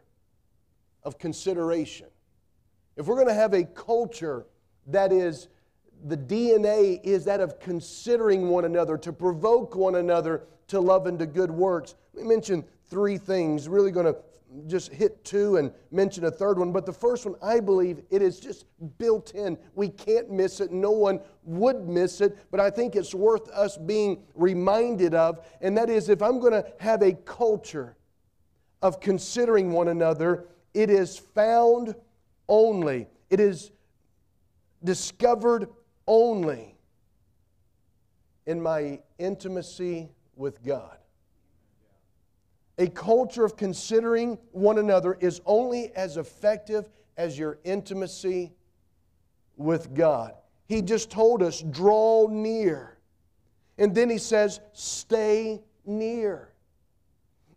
of 1.03 1.19
consideration. 1.19 2.07
If 2.95 3.07
we're 3.07 3.15
going 3.15 3.27
to 3.27 3.33
have 3.33 3.53
a 3.53 3.65
culture 3.65 4.45
that 4.87 5.11
is, 5.11 5.47
the 6.05 6.17
DNA 6.17 7.03
is 7.03 7.25
that 7.25 7.41
of 7.41 7.59
considering 7.59 8.49
one 8.49 8.65
another, 8.65 8.97
to 8.97 9.13
provoke 9.13 9.75
one 9.75 9.95
another 9.95 10.43
to 10.67 10.79
love 10.79 11.07
and 11.07 11.19
to 11.19 11.25
good 11.25 11.51
works. 11.51 11.95
We 12.13 12.23
mentioned 12.23 12.65
three 12.89 13.17
things, 13.17 13.67
really 13.67 13.91
going 13.91 14.05
to 14.05 14.15
just 14.65 14.91
hit 14.93 15.23
two 15.25 15.57
and 15.57 15.71
mention 15.91 16.25
a 16.25 16.31
third 16.31 16.57
one. 16.57 16.71
But 16.71 16.85
the 16.85 16.93
first 16.93 17.25
one, 17.25 17.35
I 17.41 17.59
believe 17.59 18.01
it 18.09 18.21
is 18.21 18.39
just 18.39 18.65
built 18.97 19.33
in. 19.33 19.57
We 19.75 19.89
can't 19.89 20.31
miss 20.31 20.61
it. 20.61 20.71
No 20.71 20.91
one 20.91 21.19
would 21.43 21.87
miss 21.87 22.21
it. 22.21 22.37
But 22.49 22.59
I 22.59 22.69
think 22.69 22.95
it's 22.95 23.13
worth 23.13 23.49
us 23.49 23.77
being 23.77 24.23
reminded 24.35 25.13
of. 25.13 25.45
And 25.61 25.77
that 25.77 25.89
is 25.89 26.09
if 26.09 26.21
I'm 26.21 26.39
going 26.39 26.53
to 26.53 26.65
have 26.79 27.01
a 27.01 27.13
culture 27.13 27.97
of 28.81 28.99
considering 28.99 29.71
one 29.71 29.89
another, 29.89 30.45
it 30.73 30.89
is 30.89 31.17
found 31.17 31.95
only, 32.47 33.07
it 33.29 33.39
is 33.39 33.71
discovered 34.83 35.67
only 36.07 36.75
in 38.45 38.61
my 38.61 38.99
intimacy 39.17 40.09
with 40.35 40.63
God. 40.63 40.97
A 42.77 42.87
culture 42.87 43.43
of 43.43 43.57
considering 43.57 44.37
one 44.51 44.77
another 44.77 45.17
is 45.19 45.41
only 45.45 45.91
as 45.95 46.17
effective 46.17 46.89
as 47.17 47.37
your 47.37 47.57
intimacy 47.63 48.53
with 49.55 49.93
God. 49.95 50.33
He 50.67 50.81
just 50.81 51.09
told 51.09 51.41
us, 51.41 51.61
draw 51.61 52.27
near. 52.29 52.99
And 53.77 53.95
then 53.95 54.09
he 54.09 54.19
says, 54.19 54.59
stay 54.73 55.61
near. 55.85 56.53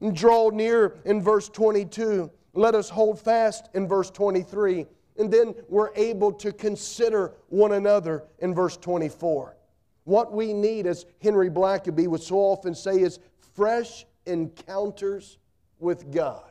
And 0.01 0.17
draw 0.17 0.49
near 0.49 0.99
in 1.05 1.21
verse 1.23 1.49
22. 1.51 2.31
Let 2.55 2.75
us 2.75 2.89
hold 2.89 3.21
fast 3.21 3.69
in 3.75 3.87
verse 3.87 4.11
23. 4.11 4.87
And 5.19 5.31
then 5.31 5.55
we're 5.69 5.95
able 5.95 6.33
to 6.35 6.53
consider 6.53 7.33
one 7.49 7.73
another 7.73 8.25
in 8.39 8.55
verse 8.55 8.77
24. 8.77 9.57
What 10.05 10.33
we 10.33 10.53
need, 10.53 10.87
as 10.87 11.05
Henry 11.23 11.51
Blackaby 11.51 12.07
would 12.07 12.23
so 12.23 12.37
often 12.37 12.75
say, 12.75 13.01
is 13.01 13.19
fresh 13.55 14.07
encounters 14.27 15.39
with 15.79 16.11
God. 16.13 16.51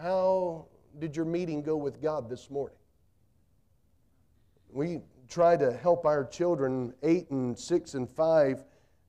How 0.00 0.66
did 0.98 1.16
your 1.16 1.24
meeting 1.24 1.62
go 1.62 1.76
with 1.76 2.00
God 2.00 2.30
this 2.30 2.50
morning? 2.50 2.76
We 4.70 5.00
try 5.28 5.56
to 5.56 5.72
help 5.72 6.06
our 6.06 6.24
children, 6.24 6.94
eight 7.02 7.30
and 7.30 7.58
six 7.58 7.94
and 7.94 8.08
five, 8.08 8.64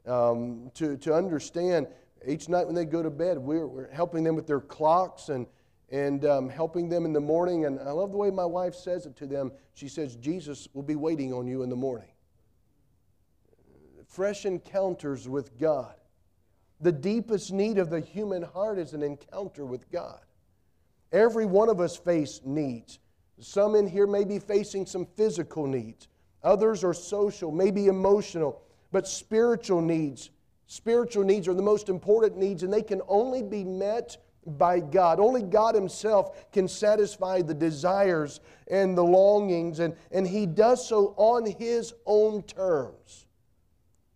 um, 0.06 0.72
to, 0.76 0.98
to 0.98 1.14
understand 1.14 1.88
each 2.28 2.50
night 2.50 2.66
when 2.66 2.76
they 2.76 2.86
go 2.86 3.02
to 3.02 3.10
bed, 3.10 3.38
we're, 3.38 3.68
we're 3.68 3.92
helping 3.92 4.24
them 4.24 4.36
with 4.36 4.48
their 4.48 4.60
clocks 4.60 5.30
and, 5.30 5.46
and 5.92 6.26
um, 6.26 6.50
helping 6.50 6.90
them 6.90 7.06
in 7.06 7.14
the 7.14 7.20
morning. 7.20 7.66
And 7.66 7.80
I 7.80 7.92
love 7.92 8.12
the 8.12 8.18
way 8.18 8.30
my 8.30 8.46
wife 8.46 8.76
says 8.76 9.06
it 9.06 9.16
to 9.18 9.26
them. 9.26 9.52
She 9.74 9.88
says, 9.88 10.16
Jesus 10.16 10.68
will 10.74 10.84
be 10.84 10.96
waiting 10.96 11.34
on 11.34 11.48
you 11.48 11.64
in 11.64 11.70
the 11.70 11.76
morning. 11.76 12.10
Fresh 14.08 14.46
encounters 14.46 15.28
with 15.28 15.58
God. 15.60 15.96
The 16.82 16.92
deepest 16.92 17.52
need 17.52 17.78
of 17.78 17.90
the 17.90 18.00
human 18.00 18.42
heart 18.42 18.80
is 18.80 18.94
an 18.94 19.04
encounter 19.04 19.66
with 19.66 19.92
God. 19.92 20.20
Every 21.12 21.46
one 21.46 21.70
of 21.70 21.80
us 21.80 21.98
face 21.98 22.42
needs. 22.46 23.00
Some 23.40 23.76
in 23.76 23.88
here 23.88 24.08
may 24.08 24.24
be 24.24 24.40
facing 24.40 24.86
some 24.86 25.06
physical 25.18 25.66
needs. 25.66 26.08
Others 26.44 26.84
are 26.84 26.94
social, 26.94 27.52
maybe 27.52 27.88
emotional, 27.88 28.62
but 28.92 29.08
spiritual 29.08 29.82
needs. 29.82 30.30
Spiritual 30.68 31.24
needs 31.24 31.48
are 31.48 31.54
the 31.54 31.62
most 31.62 31.90
important 31.90 32.38
needs, 32.38 32.64
and 32.64 32.72
they 32.72 32.82
can 32.82 33.02
only 33.08 33.42
be 33.42 33.64
met 33.64 34.18
by 34.46 34.80
God. 34.80 35.20
Only 35.20 35.44
God 35.44 35.76
Himself 35.76 36.52
can 36.52 36.68
satisfy 36.68 37.42
the 37.42 37.54
desires 37.54 38.40
and 38.68 38.98
the 38.98 39.04
longings, 39.04 39.80
and, 39.80 39.96
and 40.12 40.28
He 40.28 40.46
does 40.46 40.88
so 40.88 41.14
on 41.18 41.46
His 41.46 41.94
own 42.06 42.44
terms. 42.44 43.26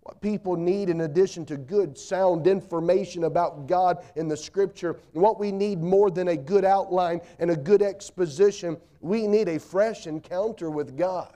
What 0.01 0.19
people 0.21 0.57
need, 0.57 0.89
in 0.89 1.01
addition 1.01 1.45
to 1.45 1.57
good, 1.57 1.97
sound 1.97 2.45
information 2.45 3.23
about 3.23 3.67
God 3.67 4.03
in 4.17 4.27
the 4.27 4.35
Scripture, 4.35 4.99
and 5.13 5.21
what 5.21 5.39
we 5.39 5.51
need 5.51 5.81
more 5.81 6.11
than 6.11 6.27
a 6.27 6.35
good 6.35 6.65
outline 6.65 7.21
and 7.39 7.49
a 7.49 7.55
good 7.55 7.81
exposition, 7.81 8.77
we 8.99 9.27
need 9.27 9.47
a 9.47 9.59
fresh 9.59 10.05
encounter 10.05 10.69
with 10.69 10.97
God. 10.97 11.35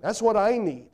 That's 0.00 0.22
what 0.22 0.36
I 0.36 0.56
need. 0.58 0.88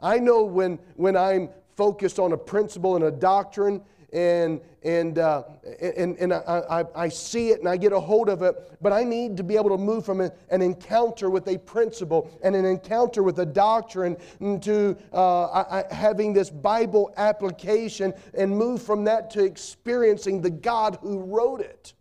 I 0.00 0.18
know 0.18 0.44
when, 0.44 0.78
when 0.96 1.16
I'm 1.16 1.50
focused 1.76 2.18
on 2.18 2.32
a 2.32 2.36
principle 2.36 2.96
and 2.96 3.04
a 3.04 3.10
doctrine 3.10 3.82
and, 4.12 4.60
and, 4.82 5.18
uh, 5.18 5.42
and, 5.80 6.18
and 6.18 6.34
I, 6.34 6.62
I, 6.70 7.04
I, 7.04 7.08
see 7.08 7.48
it 7.48 7.60
and 7.60 7.68
I 7.68 7.78
get 7.78 7.92
a 7.92 8.00
hold 8.00 8.28
of 8.28 8.42
it, 8.42 8.54
but 8.82 8.92
I 8.92 9.04
need 9.04 9.38
to 9.38 9.42
be 9.42 9.56
able 9.56 9.70
to 9.70 9.78
move 9.78 10.04
from 10.04 10.20
a, 10.20 10.30
an 10.50 10.60
encounter 10.60 11.30
with 11.30 11.48
a 11.48 11.58
principle 11.58 12.30
and 12.42 12.54
an 12.54 12.66
encounter 12.66 13.22
with 13.22 13.38
a 13.38 13.46
doctrine 13.46 14.16
to 14.60 14.96
uh, 15.14 15.46
I, 15.46 15.84
having 15.90 16.34
this 16.34 16.50
Bible 16.50 17.12
application 17.16 18.12
and 18.34 18.54
move 18.56 18.82
from 18.82 19.04
that 19.04 19.30
to 19.30 19.44
experiencing 19.44 20.42
the 20.42 20.50
God 20.50 20.98
who 21.00 21.20
wrote 21.20 21.62
it. 21.62 21.94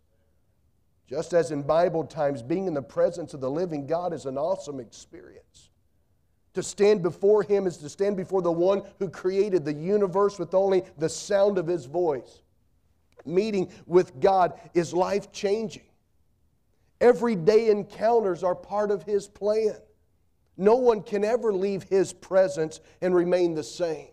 Just 1.08 1.34
as 1.34 1.52
in 1.52 1.64
Bible 1.64 2.06
times, 2.06 2.42
being 2.42 2.68
in 2.68 2.74
the 2.74 2.82
presence 2.82 3.34
of 3.34 3.42
the 3.42 3.52
living 3.52 3.88
God 3.88 4.14
is 4.14 4.26
an 4.26 4.38
awesome 4.38 4.80
experience. 4.80 5.71
To 6.54 6.64
stand 6.64 7.02
before 7.02 7.44
Him 7.44 7.66
is 7.66 7.78
to 7.78 7.90
stand 7.90 8.18
before 8.18 8.42
the 8.42 8.52
one 8.52 8.84
who 9.00 9.10
created 9.10 9.64
the 9.64 9.74
universe 9.74 10.38
with 10.38 10.54
only 10.54 10.84
the 10.98 11.10
sound 11.10 11.58
of 11.58 11.68
His 11.68 11.86
voice. 11.86 12.42
Meeting 13.26 13.72
with 13.86 14.20
God 14.20 14.60
is 14.74 14.94
life 14.94 15.32
changing. 15.32 15.84
Everyday 17.00 17.70
encounters 17.70 18.44
are 18.44 18.56
part 18.56 18.92
of 18.92 19.04
His 19.04 19.28
plan. 19.28 19.76
No 20.58 20.76
one 20.76 21.02
can 21.02 21.24
ever 21.24 21.54
leave 21.54 21.84
His 21.84 22.12
presence 22.14 22.82
and 23.02 23.16
remain 23.16 23.56
the 23.56 23.64
same. 23.64 24.10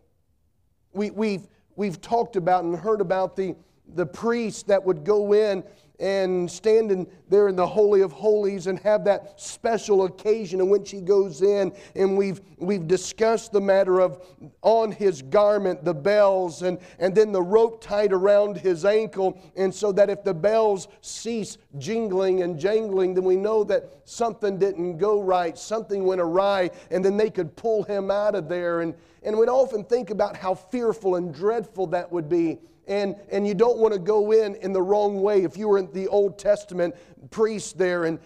We, 0.93 1.11
we've, 1.11 1.49
we've 1.77 2.01
talked 2.01 2.37
about 2.37 2.65
and 2.65 2.77
heard 2.77 3.01
about 3.01 3.35
the, 3.37 3.57
the 3.95 4.07
priest 4.07 4.69
that 4.69 4.85
would 4.85 5.05
go 5.05 5.33
in 5.33 5.65
and 6.01 6.49
standing 6.51 7.07
there 7.29 7.49
in 7.49 7.57
the 7.57 7.67
Holy 7.67 8.03
of 8.03 8.13
Holies 8.13 8.69
and 8.69 8.79
have 8.81 9.05
that 9.05 9.41
special 9.41 10.05
occasion 10.05 10.61
in 10.61 10.69
which 10.69 10.91
he 10.91 11.01
goes 11.01 11.43
in. 11.43 11.73
And 11.97 12.17
we've, 12.17 12.41
we've 12.59 12.87
discussed 12.87 13.53
the 13.53 13.61
matter 13.61 14.01
of 14.01 14.25
on 14.63 14.93
his 14.93 15.23
garment, 15.23 15.85
the 15.85 15.95
bells, 15.95 16.63
and, 16.63 16.79
and 16.99 17.15
then 17.15 17.33
the 17.33 17.43
rope 17.43 17.83
tied 17.83 18.13
around 18.13 18.59
his 18.59 18.85
ankle. 18.85 19.41
And 19.57 19.75
so 19.75 19.91
that 19.93 20.09
if 20.09 20.23
the 20.23 20.35
bells 20.35 20.89
cease 21.01 21.59
jingling 21.79 22.43
and 22.43 22.59
jangling, 22.59 23.15
then 23.15 23.25
we 23.25 23.37
know 23.37 23.65
that 23.65 23.91
something 24.05 24.59
didn't 24.59 24.99
go 24.99 25.21
right, 25.21 25.59
something 25.59 26.05
went 26.05 26.21
awry, 26.21 26.71
and 26.91 27.05
then 27.05 27.17
they 27.17 27.31
could 27.31 27.57
pull 27.57 27.83
him 27.83 28.11
out 28.11 28.35
of 28.37 28.49
there. 28.49 28.83
And, 28.83 28.95
and 29.25 29.37
we'd 29.37 29.49
often 29.49 29.85
think 29.85 30.11
about 30.11 30.37
how 30.37 30.55
fearful 30.55 31.17
and 31.17 31.35
dreadful 31.35 31.89
that 31.89 32.11
would 32.13 32.29
be 32.29 32.59
and, 32.89 33.17
and 33.31 33.47
you 33.47 33.55
don't 33.55 33.79
want 33.79 33.93
to 33.93 34.01
go 34.01 34.33
in 34.33 34.55
in 34.57 34.73
the 34.73 34.83
wrong 34.83 35.21
way 35.21 35.45
if 35.45 35.57
you 35.57 35.69
were 35.69 35.79
in 35.79 35.93
the 35.93 36.09
Old 36.09 36.39
Testament 36.39 36.95
priest 37.31 37.77
there. 37.77 38.05
And, 38.05 38.19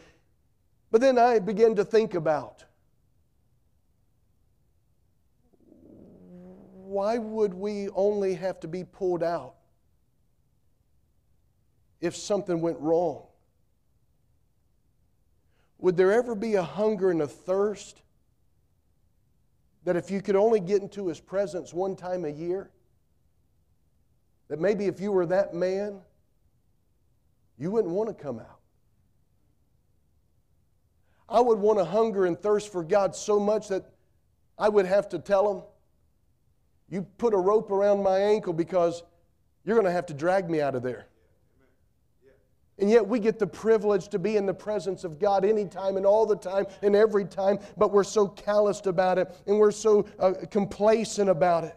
but 0.91 1.01
then 1.01 1.19
I 1.19 1.41
began 1.41 1.75
to 1.75 1.85
think 1.85 2.15
about 2.15 2.65
why 6.93 7.19
would 7.19 7.55
we 7.55 7.89
only 7.91 8.35
have 8.35 8.61
to 8.61 8.69
be 8.69 8.85
pulled 8.85 9.23
out 9.23 9.55
if 12.01 12.15
something 12.15 12.61
went 12.61 12.79
wrong? 12.79 13.27
Would 15.79 15.97
there 15.97 16.13
ever 16.13 16.37
be 16.37 16.55
a 16.55 16.63
hunger 16.63 17.11
and 17.11 17.23
a 17.23 17.27
thirst 17.27 18.03
that 19.85 19.97
if 19.97 20.11
you 20.11 20.23
could 20.23 20.37
only 20.37 20.61
get 20.61 20.83
into 20.83 21.09
His 21.09 21.19
presence 21.19 21.75
one 21.75 21.97
time 21.97 22.25
a 22.25 22.29
year? 22.29 22.71
That 24.53 24.61
maybe 24.61 24.85
if 24.85 25.01
you 25.01 25.11
were 25.11 25.25
that 25.25 25.55
man, 25.55 25.99
you 27.57 27.71
wouldn't 27.71 27.95
want 27.95 28.07
to 28.07 28.15
come 28.15 28.39
out. 28.39 28.59
I 31.27 31.41
would 31.41 31.59
want 31.59 31.79
to 31.79 31.87
hunger 31.87 32.27
and 32.27 32.39
thirst 32.39 32.71
for 32.71 32.85
God 32.85 33.17
so 33.17 33.41
much 33.41 33.69
that 33.69 33.83
I 34.59 34.69
would 34.69 34.85
have 34.85 35.09
to 35.09 35.19
tell 35.19 35.51
him, 35.51 35.63
You 36.91 37.07
put 37.17 37.33
a 37.33 37.39
rope 37.39 37.71
around 37.71 38.03
my 38.03 38.19
ankle 38.19 38.53
because 38.53 39.03
you're 39.65 39.75
going 39.75 39.87
to 39.87 39.91
have 39.91 40.05
to 40.05 40.15
drag 40.15 40.51
me 40.51 40.61
out 40.61 40.75
of 40.75 40.83
there. 40.83 41.07
And 42.79 42.91
yet 42.91 43.09
we 43.09 43.21
get 43.21 43.39
the 43.39 43.47
privilege 43.47 44.09
to 44.09 44.19
be 44.19 44.37
in 44.37 44.45
the 44.45 44.53
presence 44.53 45.03
of 45.03 45.19
God 45.19 45.47
anytime 45.47 45.97
and 45.97 46.05
all 46.05 46.27
the 46.27 46.37
time 46.37 46.67
and 46.83 46.95
every 46.95 47.25
time, 47.25 47.59
but 47.79 47.91
we're 47.91 48.05
so 48.05 48.29
calloused 48.29 48.87
about 48.87 49.17
it 49.17 49.35
and 49.47 49.59
we're 49.59 49.71
so 49.71 50.05
uh, 50.19 50.35
complacent 50.51 51.31
about 51.31 51.65
it. 51.65 51.75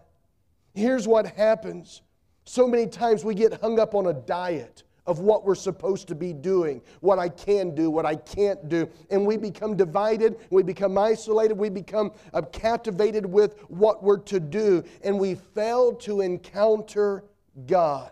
Here's 0.74 1.08
what 1.08 1.26
happens 1.38 2.02
so 2.46 2.68
many 2.68 2.88
times 2.88 3.26
we 3.26 3.36
get 3.36 3.60
hung 3.62 3.80
up 3.80 3.96
on 3.96 4.08
a 4.08 4.14
diet 4.14 4.84
of 5.08 5.20
what 5.20 5.46
we're 5.46 5.56
supposed 5.56 6.08
to 6.08 6.16
be 6.16 6.34
doing, 6.34 6.82
what 7.02 7.20
I 7.20 7.30
can 7.30 7.76
do, 7.76 7.90
what 7.90 8.06
I 8.06 8.16
can't 8.16 8.68
do. 8.70 8.90
And 9.10 9.26
we 9.26 9.38
become 9.38 9.76
divided, 9.76 10.38
we 10.50 10.64
become 10.64 10.98
isolated, 10.98 11.58
we 11.58 11.70
become 11.70 12.12
uh, 12.34 12.42
captivated 12.42 13.26
with 13.26 13.60
what 13.68 14.04
we're 14.04 14.18
to 14.20 14.40
do, 14.40 14.84
and 15.04 15.20
we 15.20 15.36
fail 15.36 15.94
to 15.94 16.22
encounter 16.22 17.24
God. 17.68 18.12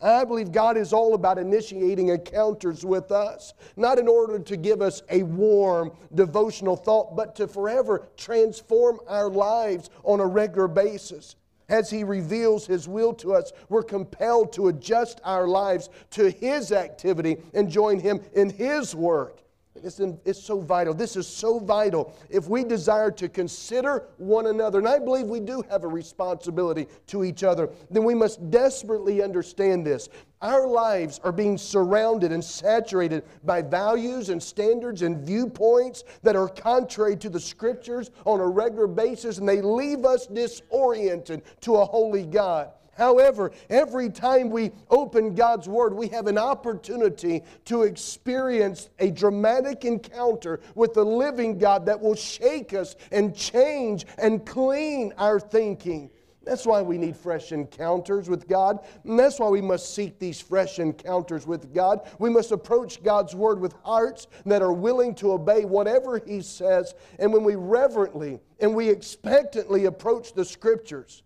I 0.00 0.24
believe 0.24 0.52
God 0.52 0.76
is 0.76 0.92
all 0.92 1.14
about 1.14 1.38
initiating 1.38 2.08
encounters 2.08 2.84
with 2.84 3.10
us, 3.10 3.54
not 3.76 3.98
in 3.98 4.06
order 4.06 4.38
to 4.38 4.56
give 4.56 4.80
us 4.80 5.02
a 5.10 5.24
warm 5.24 5.90
devotional 6.14 6.76
thought, 6.76 7.16
but 7.16 7.34
to 7.36 7.48
forever 7.48 8.06
transform 8.16 9.00
our 9.08 9.28
lives 9.28 9.90
on 10.04 10.20
a 10.20 10.26
regular 10.26 10.68
basis. 10.68 11.34
As 11.68 11.90
He 11.90 12.04
reveals 12.04 12.66
His 12.66 12.88
will 12.88 13.12
to 13.14 13.34
us, 13.34 13.52
we're 13.68 13.82
compelled 13.82 14.52
to 14.54 14.68
adjust 14.68 15.20
our 15.24 15.46
lives 15.46 15.90
to 16.10 16.30
His 16.30 16.72
activity 16.72 17.38
and 17.54 17.70
join 17.70 18.00
Him 18.00 18.20
in 18.34 18.50
His 18.50 18.94
work. 18.94 19.42
It's, 19.84 20.00
in, 20.00 20.18
it's 20.24 20.42
so 20.42 20.60
vital. 20.60 20.94
This 20.94 21.16
is 21.16 21.26
so 21.26 21.58
vital. 21.58 22.16
If 22.28 22.48
we 22.48 22.64
desire 22.64 23.10
to 23.12 23.28
consider 23.28 24.08
one 24.16 24.46
another, 24.46 24.78
and 24.78 24.88
I 24.88 24.98
believe 24.98 25.26
we 25.26 25.40
do 25.40 25.62
have 25.70 25.84
a 25.84 25.88
responsibility 25.88 26.86
to 27.08 27.24
each 27.24 27.44
other, 27.44 27.70
then 27.90 28.04
we 28.04 28.14
must 28.14 28.50
desperately 28.50 29.22
understand 29.22 29.86
this. 29.86 30.08
Our 30.40 30.68
lives 30.68 31.20
are 31.24 31.32
being 31.32 31.58
surrounded 31.58 32.30
and 32.30 32.44
saturated 32.44 33.24
by 33.44 33.60
values 33.60 34.28
and 34.28 34.40
standards 34.40 35.02
and 35.02 35.18
viewpoints 35.18 36.04
that 36.22 36.36
are 36.36 36.48
contrary 36.48 37.16
to 37.16 37.28
the 37.28 37.40
Scriptures 37.40 38.12
on 38.24 38.38
a 38.38 38.46
regular 38.46 38.86
basis, 38.86 39.38
and 39.38 39.48
they 39.48 39.60
leave 39.60 40.04
us 40.04 40.28
disoriented 40.28 41.42
to 41.62 41.76
a 41.76 41.84
holy 41.84 42.24
God. 42.24 42.70
However, 42.98 43.52
every 43.70 44.10
time 44.10 44.50
we 44.50 44.72
open 44.90 45.34
God's 45.34 45.68
Word, 45.68 45.94
we 45.94 46.08
have 46.08 46.26
an 46.26 46.38
opportunity 46.38 47.42
to 47.66 47.84
experience 47.84 48.90
a 48.98 49.10
dramatic 49.10 49.84
encounter 49.84 50.60
with 50.74 50.94
the 50.94 51.04
living 51.04 51.58
God 51.58 51.86
that 51.86 52.00
will 52.00 52.16
shake 52.16 52.74
us 52.74 52.96
and 53.12 53.34
change 53.36 54.04
and 54.18 54.44
clean 54.44 55.12
our 55.16 55.38
thinking. 55.38 56.10
That's 56.48 56.64
why 56.64 56.80
we 56.80 56.96
need 56.96 57.14
fresh 57.14 57.52
encounters 57.52 58.26
with 58.30 58.48
God. 58.48 58.78
And 59.04 59.18
that's 59.18 59.38
why 59.38 59.50
we 59.50 59.60
must 59.60 59.94
seek 59.94 60.18
these 60.18 60.40
fresh 60.40 60.78
encounters 60.78 61.46
with 61.46 61.74
God. 61.74 62.08
We 62.18 62.30
must 62.30 62.52
approach 62.52 63.02
God's 63.02 63.34
Word 63.34 63.60
with 63.60 63.74
hearts 63.84 64.28
that 64.46 64.62
are 64.62 64.72
willing 64.72 65.14
to 65.16 65.32
obey 65.32 65.66
whatever 65.66 66.18
He 66.18 66.40
says. 66.40 66.94
And 67.18 67.34
when 67.34 67.44
we 67.44 67.54
reverently 67.54 68.40
and 68.60 68.74
we 68.74 68.88
expectantly 68.88 69.84
approach 69.84 70.32
the 70.32 70.44
Scriptures, 70.44 71.22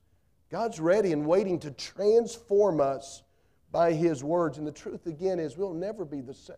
God's 0.50 0.80
ready 0.80 1.12
and 1.12 1.24
waiting 1.24 1.60
to 1.60 1.70
transform 1.70 2.80
us 2.80 3.22
by 3.70 3.92
His 3.92 4.24
words. 4.24 4.58
And 4.58 4.66
the 4.66 4.72
truth, 4.72 5.06
again, 5.06 5.38
is 5.38 5.56
we'll 5.56 5.72
never 5.72 6.04
be 6.04 6.20
the 6.20 6.34
same. 6.34 6.56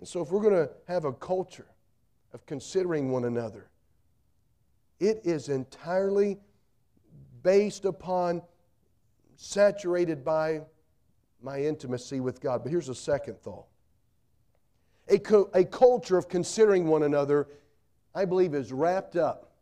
And 0.00 0.06
so, 0.06 0.20
if 0.20 0.30
we're 0.30 0.42
going 0.42 0.66
to 0.66 0.70
have 0.86 1.06
a 1.06 1.14
culture 1.14 1.66
of 2.34 2.44
considering 2.44 3.10
one 3.10 3.24
another, 3.24 3.70
it 5.00 5.22
is 5.24 5.48
entirely 5.48 6.38
based 7.46 7.84
upon, 7.84 8.42
saturated 9.36 10.24
by 10.24 10.60
my 11.40 11.60
intimacy 11.60 12.18
with 12.18 12.40
God. 12.40 12.64
But 12.64 12.72
here's 12.72 12.88
a 12.88 12.94
second 12.94 13.40
thought 13.40 13.66
a, 15.06 15.16
co- 15.16 15.48
a 15.54 15.64
culture 15.64 16.18
of 16.18 16.28
considering 16.28 16.88
one 16.88 17.04
another, 17.04 17.46
I 18.12 18.24
believe, 18.24 18.52
is 18.52 18.72
wrapped 18.72 19.14
up 19.14 19.52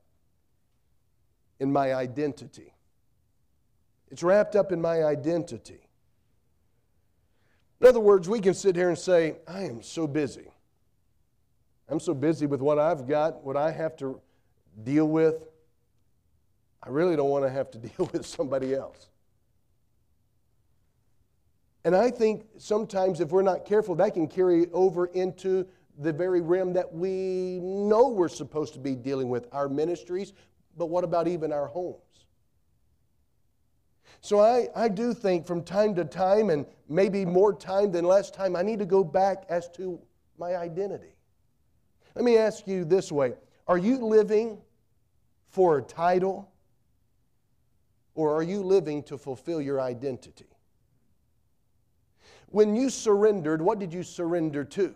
in 1.60 1.70
my 1.70 1.92
identity. 1.92 2.72
It's 4.10 4.22
wrapped 4.22 4.56
up 4.56 4.72
in 4.72 4.80
my 4.80 5.04
identity. 5.04 5.86
In 7.82 7.86
other 7.86 8.00
words, 8.00 8.30
we 8.30 8.40
can 8.40 8.54
sit 8.54 8.76
here 8.76 8.88
and 8.88 8.98
say, 8.98 9.36
I 9.46 9.64
am 9.64 9.82
so 9.82 10.06
busy. 10.06 10.48
I'm 11.90 12.00
so 12.00 12.14
busy 12.14 12.46
with 12.46 12.62
what 12.62 12.78
I've 12.78 13.06
got, 13.06 13.44
what 13.44 13.58
I 13.58 13.72
have 13.72 13.94
to 13.98 14.22
deal 14.84 15.06
with. 15.06 15.48
I 16.84 16.90
really 16.90 17.16
don't 17.16 17.30
want 17.30 17.44
to 17.44 17.50
have 17.50 17.70
to 17.72 17.78
deal 17.88 18.10
with 18.12 18.26
somebody 18.26 18.74
else. 18.74 19.08
And 21.84 21.94
I 21.94 22.10
think 22.10 22.46
sometimes 22.58 23.20
if 23.20 23.30
we're 23.30 23.42
not 23.42 23.66
careful, 23.66 23.94
that 23.96 24.14
can 24.14 24.26
carry 24.26 24.68
over 24.72 25.06
into 25.06 25.66
the 25.98 26.12
very 26.12 26.40
realm 26.40 26.72
that 26.72 26.92
we 26.92 27.60
know 27.60 28.08
we're 28.08 28.28
supposed 28.28 28.72
to 28.74 28.78
be 28.78 28.94
dealing 28.94 29.28
with 29.28 29.46
our 29.52 29.68
ministries, 29.68 30.32
but 30.76 30.86
what 30.86 31.04
about 31.04 31.28
even 31.28 31.52
our 31.52 31.66
homes? 31.66 31.98
So 34.20 34.40
I, 34.40 34.68
I 34.74 34.88
do 34.88 35.12
think 35.12 35.46
from 35.46 35.62
time 35.62 35.94
to 35.96 36.04
time, 36.04 36.48
and 36.48 36.64
maybe 36.88 37.26
more 37.26 37.52
time 37.52 37.92
than 37.92 38.06
less 38.06 38.30
time, 38.30 38.56
I 38.56 38.62
need 38.62 38.78
to 38.78 38.86
go 38.86 39.04
back 39.04 39.44
as 39.50 39.68
to 39.72 40.00
my 40.38 40.56
identity. 40.56 41.14
Let 42.14 42.24
me 42.24 42.38
ask 42.38 42.66
you 42.66 42.84
this 42.84 43.12
way 43.12 43.34
Are 43.68 43.76
you 43.76 43.98
living 43.98 44.58
for 45.48 45.78
a 45.78 45.82
title, 45.82 46.50
or 48.14 48.34
are 48.34 48.42
you 48.42 48.62
living 48.62 49.02
to 49.04 49.18
fulfill 49.18 49.60
your 49.60 49.80
identity? 49.80 50.46
When 52.48 52.76
you 52.76 52.90
surrendered, 52.90 53.60
what 53.60 53.78
did 53.78 53.92
you 53.92 54.02
surrender 54.02 54.64
to? 54.64 54.94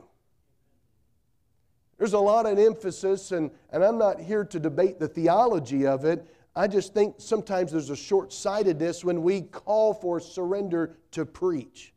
There's 1.98 2.12
a 2.12 2.18
lot 2.18 2.46
of 2.46 2.58
emphasis, 2.58 3.32
and, 3.32 3.50
and 3.70 3.84
I'm 3.84 3.98
not 3.98 4.20
here 4.20 4.44
to 4.44 4.60
debate 4.60 5.00
the 5.00 5.08
theology 5.08 5.84
of 5.84 6.04
it. 6.04 6.24
I 6.54 6.68
just 6.68 6.94
think 6.94 7.16
sometimes 7.18 7.72
there's 7.72 7.90
a 7.90 7.96
short 7.96 8.32
sightedness 8.32 9.04
when 9.04 9.22
we 9.22 9.42
call 9.42 9.94
for 9.94 10.20
surrender 10.20 10.96
to 11.10 11.26
preach, 11.26 11.92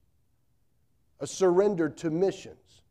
a 1.19 1.27
surrender 1.27 1.89
to 1.89 2.10
missions, 2.10 2.81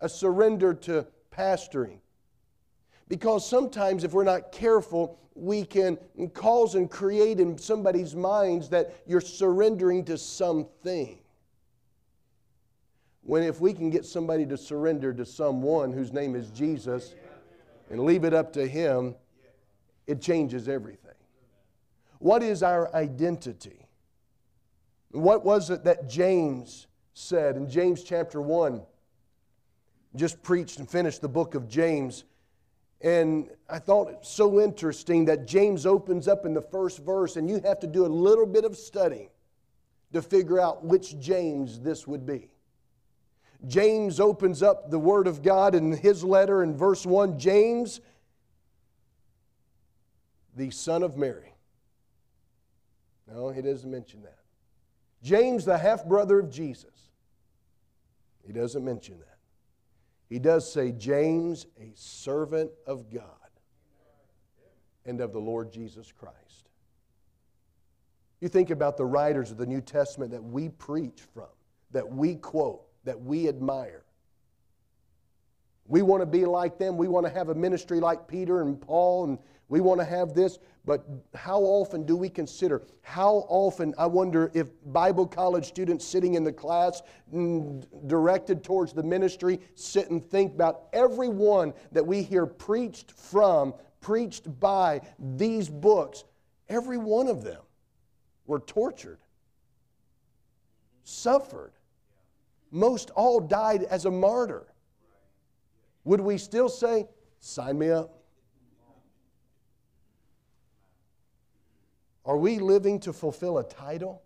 a 0.00 0.08
surrender 0.08 0.74
to 0.74 1.06
pastoring. 1.36 1.98
Because 3.08 3.48
sometimes, 3.48 4.04
if 4.04 4.12
we're 4.12 4.22
not 4.22 4.52
careful, 4.52 5.18
we 5.38 5.64
can 5.64 5.98
cause 6.34 6.74
and 6.74 6.90
create 6.90 7.40
in 7.40 7.56
somebody's 7.58 8.14
minds 8.14 8.68
that 8.70 8.94
you're 9.06 9.20
surrendering 9.20 10.04
to 10.04 10.18
something. 10.18 11.18
When 13.22 13.42
if 13.42 13.60
we 13.60 13.72
can 13.72 13.90
get 13.90 14.04
somebody 14.04 14.46
to 14.46 14.56
surrender 14.56 15.12
to 15.12 15.24
someone 15.24 15.92
whose 15.92 16.12
name 16.12 16.34
is 16.34 16.50
Jesus 16.50 17.14
and 17.90 18.00
leave 18.00 18.24
it 18.24 18.34
up 18.34 18.52
to 18.54 18.66
Him, 18.66 19.14
it 20.06 20.20
changes 20.22 20.68
everything. 20.68 21.12
What 22.18 22.42
is 22.42 22.62
our 22.62 22.94
identity? 22.94 23.86
What 25.10 25.44
was 25.44 25.70
it 25.70 25.84
that 25.84 26.08
James 26.08 26.86
said 27.14 27.56
in 27.56 27.70
James 27.70 28.02
chapter 28.02 28.40
1? 28.40 28.82
Just 30.16 30.42
preached 30.42 30.78
and 30.78 30.88
finished 30.88 31.20
the 31.20 31.28
book 31.28 31.54
of 31.54 31.68
James. 31.68 32.24
And 33.00 33.50
I 33.68 33.78
thought 33.78 34.10
it 34.10 34.18
so 34.22 34.60
interesting 34.60 35.24
that 35.26 35.46
James 35.46 35.86
opens 35.86 36.26
up 36.26 36.44
in 36.44 36.54
the 36.54 36.62
first 36.62 36.98
verse, 36.98 37.36
and 37.36 37.48
you 37.48 37.60
have 37.64 37.78
to 37.80 37.86
do 37.86 38.04
a 38.04 38.08
little 38.08 38.46
bit 38.46 38.64
of 38.64 38.76
study 38.76 39.30
to 40.12 40.22
figure 40.22 40.58
out 40.58 40.84
which 40.84 41.18
James 41.20 41.78
this 41.80 42.06
would 42.06 42.26
be. 42.26 42.50
James 43.66 44.20
opens 44.20 44.62
up 44.62 44.90
the 44.90 44.98
Word 44.98 45.26
of 45.26 45.42
God 45.42 45.74
in 45.74 45.92
his 45.92 46.22
letter 46.24 46.62
in 46.62 46.76
verse 46.76 47.04
1 47.04 47.38
James, 47.38 48.00
the 50.56 50.70
son 50.70 51.02
of 51.02 51.16
Mary. 51.16 51.54
No, 53.30 53.50
he 53.50 53.62
doesn't 53.62 53.90
mention 53.90 54.22
that. 54.22 54.38
James, 55.22 55.64
the 55.64 55.76
half 55.76 56.04
brother 56.04 56.38
of 56.38 56.50
Jesus. 56.50 57.10
He 58.46 58.52
doesn't 58.52 58.84
mention 58.84 59.18
that. 59.18 59.37
He 60.28 60.38
does 60.38 60.70
say, 60.70 60.92
James, 60.92 61.66
a 61.80 61.90
servant 61.94 62.70
of 62.86 63.10
God 63.10 63.24
and 65.06 65.20
of 65.20 65.32
the 65.32 65.38
Lord 65.38 65.72
Jesus 65.72 66.12
Christ. 66.12 66.68
You 68.40 68.48
think 68.48 68.70
about 68.70 68.96
the 68.96 69.06
writers 69.06 69.50
of 69.50 69.56
the 69.56 69.66
New 69.66 69.80
Testament 69.80 70.30
that 70.32 70.44
we 70.44 70.68
preach 70.68 71.22
from, 71.34 71.48
that 71.90 72.08
we 72.08 72.36
quote, 72.36 72.82
that 73.04 73.20
we 73.20 73.48
admire. 73.48 74.04
We 75.86 76.02
want 76.02 76.20
to 76.20 76.26
be 76.26 76.44
like 76.44 76.78
them. 76.78 76.98
We 76.98 77.08
want 77.08 77.26
to 77.26 77.32
have 77.32 77.48
a 77.48 77.54
ministry 77.54 77.98
like 77.98 78.28
Peter 78.28 78.60
and 78.60 78.78
Paul, 78.78 79.24
and 79.24 79.38
we 79.68 79.80
want 79.80 80.00
to 80.00 80.04
have 80.04 80.34
this. 80.34 80.58
But 80.84 81.06
how 81.34 81.60
often 81.60 82.04
do 82.04 82.16
we 82.16 82.30
consider? 82.30 82.82
How 83.02 83.44
often, 83.48 83.94
I 83.98 84.06
wonder 84.06 84.50
if 84.54 84.68
Bible 84.86 85.26
college 85.26 85.66
students 85.66 86.06
sitting 86.06 86.34
in 86.34 86.44
the 86.44 86.52
class 86.52 87.02
mm, 87.32 87.84
directed 88.06 88.64
towards 88.64 88.94
the 88.94 89.02
ministry 89.02 89.60
sit 89.74 90.10
and 90.10 90.24
think 90.30 90.54
about 90.54 90.84
every 90.92 91.28
one 91.28 91.74
that 91.92 92.06
we 92.06 92.22
hear 92.22 92.46
preached 92.46 93.12
from, 93.12 93.74
preached 94.00 94.58
by 94.58 95.02
these 95.18 95.68
books. 95.68 96.24
Every 96.70 96.98
one 96.98 97.28
of 97.28 97.44
them 97.44 97.60
were 98.46 98.60
tortured, 98.60 99.18
suffered. 101.04 101.72
Most 102.70 103.10
all 103.10 103.40
died 103.40 103.82
as 103.84 104.06
a 104.06 104.10
martyr. 104.10 104.66
Would 106.04 106.20
we 106.20 106.38
still 106.38 106.70
say, 106.70 107.06
sign 107.40 107.78
me 107.78 107.90
up? 107.90 108.17
Are 112.28 112.36
we 112.36 112.58
living 112.58 113.00
to 113.00 113.12
fulfill 113.12 113.58
a 113.58 113.64
title? 113.64 114.22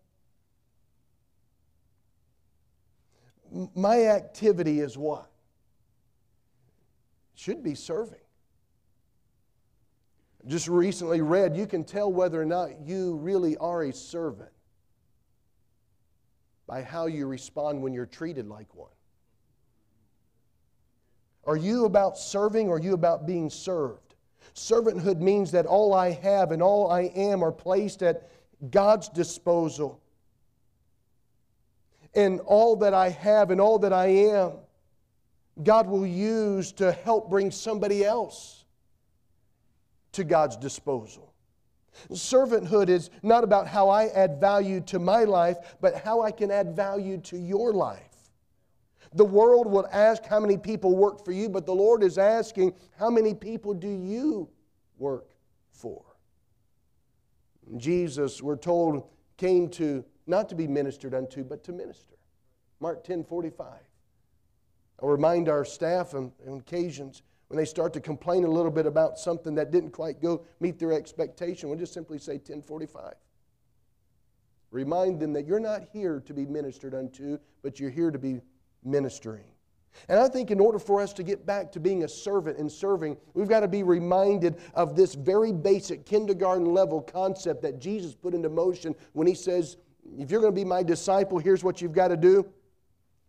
my 3.74 4.06
activity 4.06 4.80
is 4.80 4.96
what? 4.96 5.30
Should 7.34 7.62
be 7.62 7.74
serving. 7.74 8.18
Just 10.46 10.68
recently 10.68 11.20
read, 11.20 11.56
you 11.56 11.66
can 11.66 11.84
tell 11.84 12.10
whether 12.10 12.40
or 12.40 12.46
not 12.46 12.80
you 12.80 13.16
really 13.16 13.56
are 13.58 13.82
a 13.82 13.92
servant 13.92 14.50
by 16.66 16.82
how 16.82 17.06
you 17.06 17.26
respond 17.26 17.82
when 17.82 17.92
you're 17.92 18.06
treated 18.06 18.48
like 18.48 18.74
one. 18.74 18.90
Are 21.44 21.56
you 21.56 21.84
about 21.84 22.16
serving 22.16 22.68
or 22.68 22.76
are 22.76 22.80
you 22.80 22.94
about 22.94 23.26
being 23.26 23.50
served? 23.50 24.11
Servanthood 24.54 25.18
means 25.18 25.50
that 25.52 25.66
all 25.66 25.94
I 25.94 26.10
have 26.10 26.52
and 26.52 26.62
all 26.62 26.90
I 26.90 27.02
am 27.14 27.42
are 27.42 27.52
placed 27.52 28.02
at 28.02 28.30
God's 28.70 29.08
disposal. 29.08 30.00
And 32.14 32.40
all 32.40 32.76
that 32.76 32.92
I 32.92 33.08
have 33.08 33.50
and 33.50 33.60
all 33.60 33.78
that 33.80 33.92
I 33.92 34.06
am, 34.06 34.52
God 35.62 35.86
will 35.86 36.06
use 36.06 36.72
to 36.72 36.92
help 36.92 37.30
bring 37.30 37.50
somebody 37.50 38.04
else 38.04 38.64
to 40.12 40.24
God's 40.24 40.56
disposal. 40.56 41.32
Servanthood 42.10 42.88
is 42.88 43.10
not 43.22 43.44
about 43.44 43.66
how 43.66 43.88
I 43.88 44.06
add 44.08 44.40
value 44.40 44.80
to 44.82 44.98
my 44.98 45.24
life, 45.24 45.58
but 45.80 45.96
how 45.96 46.22
I 46.22 46.30
can 46.30 46.50
add 46.50 46.74
value 46.74 47.18
to 47.18 47.38
your 47.38 47.72
life. 47.72 48.11
The 49.14 49.24
world 49.24 49.66
will 49.66 49.86
ask 49.92 50.24
how 50.24 50.40
many 50.40 50.56
people 50.56 50.96
work 50.96 51.24
for 51.24 51.32
you, 51.32 51.48
but 51.48 51.66
the 51.66 51.74
Lord 51.74 52.02
is 52.02 52.18
asking 52.18 52.74
how 52.98 53.10
many 53.10 53.34
people 53.34 53.74
do 53.74 53.88
you 53.88 54.48
work 54.98 55.30
for? 55.70 56.02
Jesus, 57.76 58.42
we're 58.42 58.56
told, 58.56 59.08
came 59.36 59.68
to 59.70 60.04
not 60.26 60.48
to 60.48 60.54
be 60.54 60.66
ministered 60.66 61.14
unto, 61.14 61.44
but 61.44 61.62
to 61.64 61.72
minister. 61.72 62.16
Mark 62.80 63.04
10 63.04 63.24
45. 63.24 63.66
I'll 65.02 65.08
remind 65.08 65.48
our 65.48 65.64
staff 65.64 66.14
on, 66.14 66.32
on 66.48 66.58
occasions 66.58 67.22
when 67.52 67.58
they 67.58 67.64
start 67.66 67.92
to 67.92 68.00
complain 68.00 68.44
a 68.44 68.48
little 68.48 68.70
bit 68.70 68.86
about 68.86 69.18
something 69.18 69.54
that 69.56 69.70
didn't 69.70 69.90
quite 69.90 70.22
go 70.22 70.42
meet 70.58 70.78
their 70.78 70.92
expectation, 70.92 71.68
we'll 71.68 71.78
just 71.78 71.92
simply 71.92 72.18
say 72.18 72.34
1045. 72.34 73.12
Remind 74.70 75.20
them 75.20 75.34
that 75.34 75.46
you're 75.46 75.60
not 75.60 75.82
here 75.92 76.22
to 76.24 76.32
be 76.32 76.46
ministered 76.46 76.94
unto, 76.94 77.36
but 77.62 77.78
you're 77.78 77.90
here 77.90 78.10
to 78.10 78.18
be 78.18 78.40
ministering. 78.84 79.44
And 80.08 80.18
I 80.18 80.28
think 80.28 80.50
in 80.50 80.58
order 80.58 80.78
for 80.78 81.00
us 81.00 81.12
to 81.14 81.22
get 81.22 81.44
back 81.44 81.70
to 81.72 81.80
being 81.80 82.04
a 82.04 82.08
servant 82.08 82.58
and 82.58 82.70
serving, 82.70 83.16
we've 83.34 83.48
got 83.48 83.60
to 83.60 83.68
be 83.68 83.82
reminded 83.82 84.56
of 84.74 84.96
this 84.96 85.14
very 85.14 85.52
basic 85.52 86.06
kindergarten 86.06 86.72
level 86.72 87.00
concept 87.00 87.62
that 87.62 87.78
Jesus 87.78 88.14
put 88.14 88.34
into 88.34 88.48
motion 88.48 88.94
when 89.12 89.26
he 89.26 89.34
says, 89.34 89.76
If 90.18 90.30
you're 90.30 90.40
going 90.40 90.54
to 90.54 90.60
be 90.60 90.64
my 90.64 90.82
disciple, 90.82 91.38
here's 91.38 91.62
what 91.62 91.80
you've 91.80 91.92
got 91.92 92.08
to 92.08 92.16
do 92.16 92.46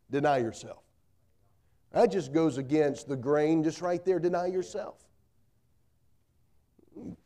deny 0.10 0.38
yourself. 0.38 0.84
That 1.92 2.12
just 2.12 2.34
goes 2.34 2.58
against 2.58 3.08
the 3.08 3.16
grain, 3.16 3.64
just 3.64 3.82
right 3.82 4.04
there, 4.04 4.20
deny 4.20 4.48
yourself. 4.48 5.04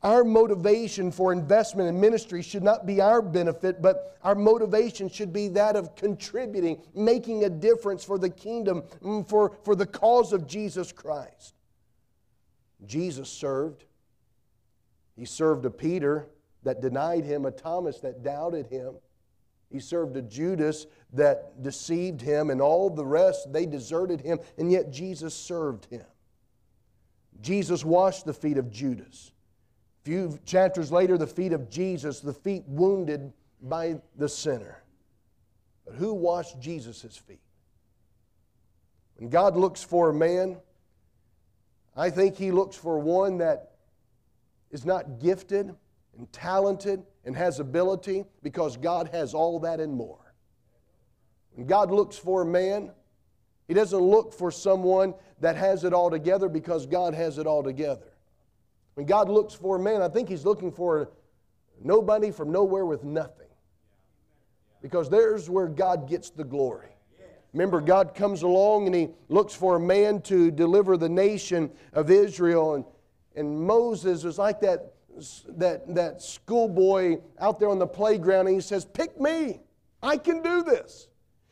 Our 0.03 0.23
motivation 0.23 1.11
for 1.11 1.31
investment 1.31 1.89
in 1.89 1.99
ministry 1.99 2.41
should 2.41 2.63
not 2.63 2.85
be 2.85 3.01
our 3.01 3.21
benefit, 3.21 3.81
but 3.81 4.17
our 4.23 4.35
motivation 4.35 5.09
should 5.09 5.33
be 5.33 5.47
that 5.49 5.75
of 5.75 5.95
contributing, 5.95 6.81
making 6.93 7.43
a 7.43 7.49
difference 7.49 8.03
for 8.03 8.17
the 8.17 8.29
kingdom, 8.29 8.83
mm, 9.01 9.27
for, 9.27 9.57
for 9.63 9.75
the 9.75 9.85
cause 9.85 10.33
of 10.33 10.47
Jesus 10.47 10.91
Christ. 10.91 11.55
Jesus 12.85 13.29
served. 13.29 13.85
He 15.15 15.25
served 15.25 15.65
a 15.65 15.71
Peter 15.71 16.27
that 16.63 16.81
denied 16.81 17.25
him, 17.25 17.45
a 17.45 17.51
Thomas 17.51 17.99
that 17.99 18.23
doubted 18.23 18.67
him. 18.67 18.95
He 19.69 19.79
served 19.79 20.15
a 20.15 20.21
Judas 20.21 20.85
that 21.13 21.61
deceived 21.61 22.21
him, 22.21 22.49
and 22.49 22.61
all 22.61 22.89
the 22.89 23.05
rest, 23.05 23.51
they 23.51 23.65
deserted 23.65 24.21
him, 24.21 24.39
and 24.57 24.71
yet 24.71 24.91
Jesus 24.91 25.33
served 25.33 25.85
him. 25.85 26.05
Jesus 27.41 27.83
washed 27.83 28.25
the 28.25 28.33
feet 28.33 28.57
of 28.57 28.71
Judas 28.71 29.31
few 30.07 30.39
chapters 30.45 30.89
later, 30.89 31.17
the 31.17 31.27
feet 31.27 31.51
of 31.51 31.69
Jesus, 31.69 32.21
the 32.21 32.31
feet 32.31 32.63
wounded 32.65 33.33
by 33.61 33.97
the 34.15 34.29
sinner. 34.29 34.81
But 35.85 35.95
who 35.95 36.13
washed 36.13 36.61
Jesus' 36.61 37.17
feet? 37.17 37.41
When 39.17 39.29
God 39.29 39.57
looks 39.57 39.83
for 39.83 40.09
a 40.09 40.13
man, 40.13 40.59
I 41.93 42.09
think 42.09 42.37
He 42.37 42.51
looks 42.51 42.77
for 42.77 42.97
one 42.99 43.39
that 43.39 43.71
is 44.71 44.85
not 44.85 45.19
gifted 45.19 45.75
and 46.17 46.31
talented 46.31 47.03
and 47.25 47.35
has 47.35 47.59
ability 47.59 48.23
because 48.43 48.77
God 48.77 49.09
has 49.09 49.33
all 49.33 49.59
that 49.59 49.81
and 49.81 49.93
more. 49.93 50.33
When 51.51 51.67
God 51.67 51.91
looks 51.91 52.17
for 52.17 52.43
a 52.43 52.45
man, 52.45 52.91
He 53.67 53.73
doesn't 53.73 53.99
look 53.99 54.33
for 54.33 54.51
someone 54.51 55.15
that 55.41 55.57
has 55.57 55.83
it 55.83 55.91
all 55.91 56.09
together 56.09 56.47
because 56.47 56.85
God 56.85 57.13
has 57.13 57.37
it 57.39 57.45
all 57.45 57.61
together. 57.61 58.13
When 58.97 59.05
God 59.05 59.29
looks 59.29 59.53
for 59.53 59.75
a 59.75 59.79
man, 59.79 60.01
I 60.01 60.07
think 60.07 60.27
He's 60.27 60.43
looking 60.43 60.71
for 60.71 61.11
nobody 61.83 62.31
from 62.31 62.51
nowhere 62.51 62.83
with 62.83 63.03
nothing. 63.03 63.45
Because 64.81 65.07
there's 65.07 65.51
where 65.51 65.67
God 65.67 66.09
gets 66.09 66.31
the 66.31 66.43
glory. 66.43 66.89
Remember, 67.53 67.79
God 67.79 68.15
comes 68.15 68.41
along 68.41 68.87
and 68.87 68.95
He 68.95 69.09
looks 69.29 69.53
for 69.53 69.75
a 69.75 69.79
man 69.79 70.21
to 70.21 70.49
deliver 70.49 70.97
the 70.97 71.09
nation 71.09 71.69
of 71.93 72.09
Israel. 72.09 72.73
And, 72.73 72.85
and 73.35 73.61
Moses 73.61 74.23
was 74.23 74.39
like 74.39 74.61
that, 74.61 74.93
that, 75.49 75.93
that 75.93 76.23
schoolboy 76.23 77.19
out 77.39 77.59
there 77.59 77.69
on 77.69 77.77
the 77.77 77.85
playground, 77.85 78.47
and 78.47 78.55
he 78.55 78.61
says, 78.61 78.83
Pick 78.83 79.21
me. 79.21 79.61
I 80.01 80.17
can 80.17 80.41
do 80.41 80.63
this. 80.63 81.07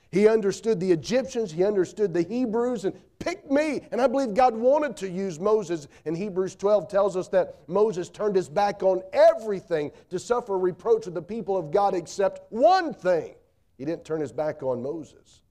He 0.10 0.28
understood 0.28 0.80
the 0.80 0.92
Egyptians, 0.92 1.52
he 1.52 1.64
understood 1.64 2.12
the 2.12 2.24
Hebrews, 2.24 2.86
and 2.86 2.96
picked 3.20 3.52
me. 3.52 3.82
And 3.92 4.02
I 4.02 4.08
believe 4.08 4.34
God 4.34 4.56
wanted 4.56 4.96
to 4.98 5.10
use 5.10 5.40
Moses. 5.40 5.88
And 6.06 6.16
Hebrews 6.16 6.56
12 6.56 6.88
tells 6.88 7.16
us 7.16 7.28
that 7.30 7.56
Moses 7.68 8.10
turned 8.10 8.36
his 8.36 8.50
back 8.50 8.84
on 8.84 9.02
everything 9.14 9.92
to 10.10 10.20
suffer 10.20 10.58
reproach 10.58 11.06
with 11.06 11.14
the 11.14 11.22
people 11.22 11.58
of 11.58 11.72
God 11.72 11.96
except 11.96 12.52
one 12.52 12.94
thing. 12.94 13.36
He 13.78 13.86
didn't 13.86 14.06
turn 14.06 14.22
his 14.22 14.32
back 14.32 14.64
on 14.64 14.82
Moses. 14.82 15.42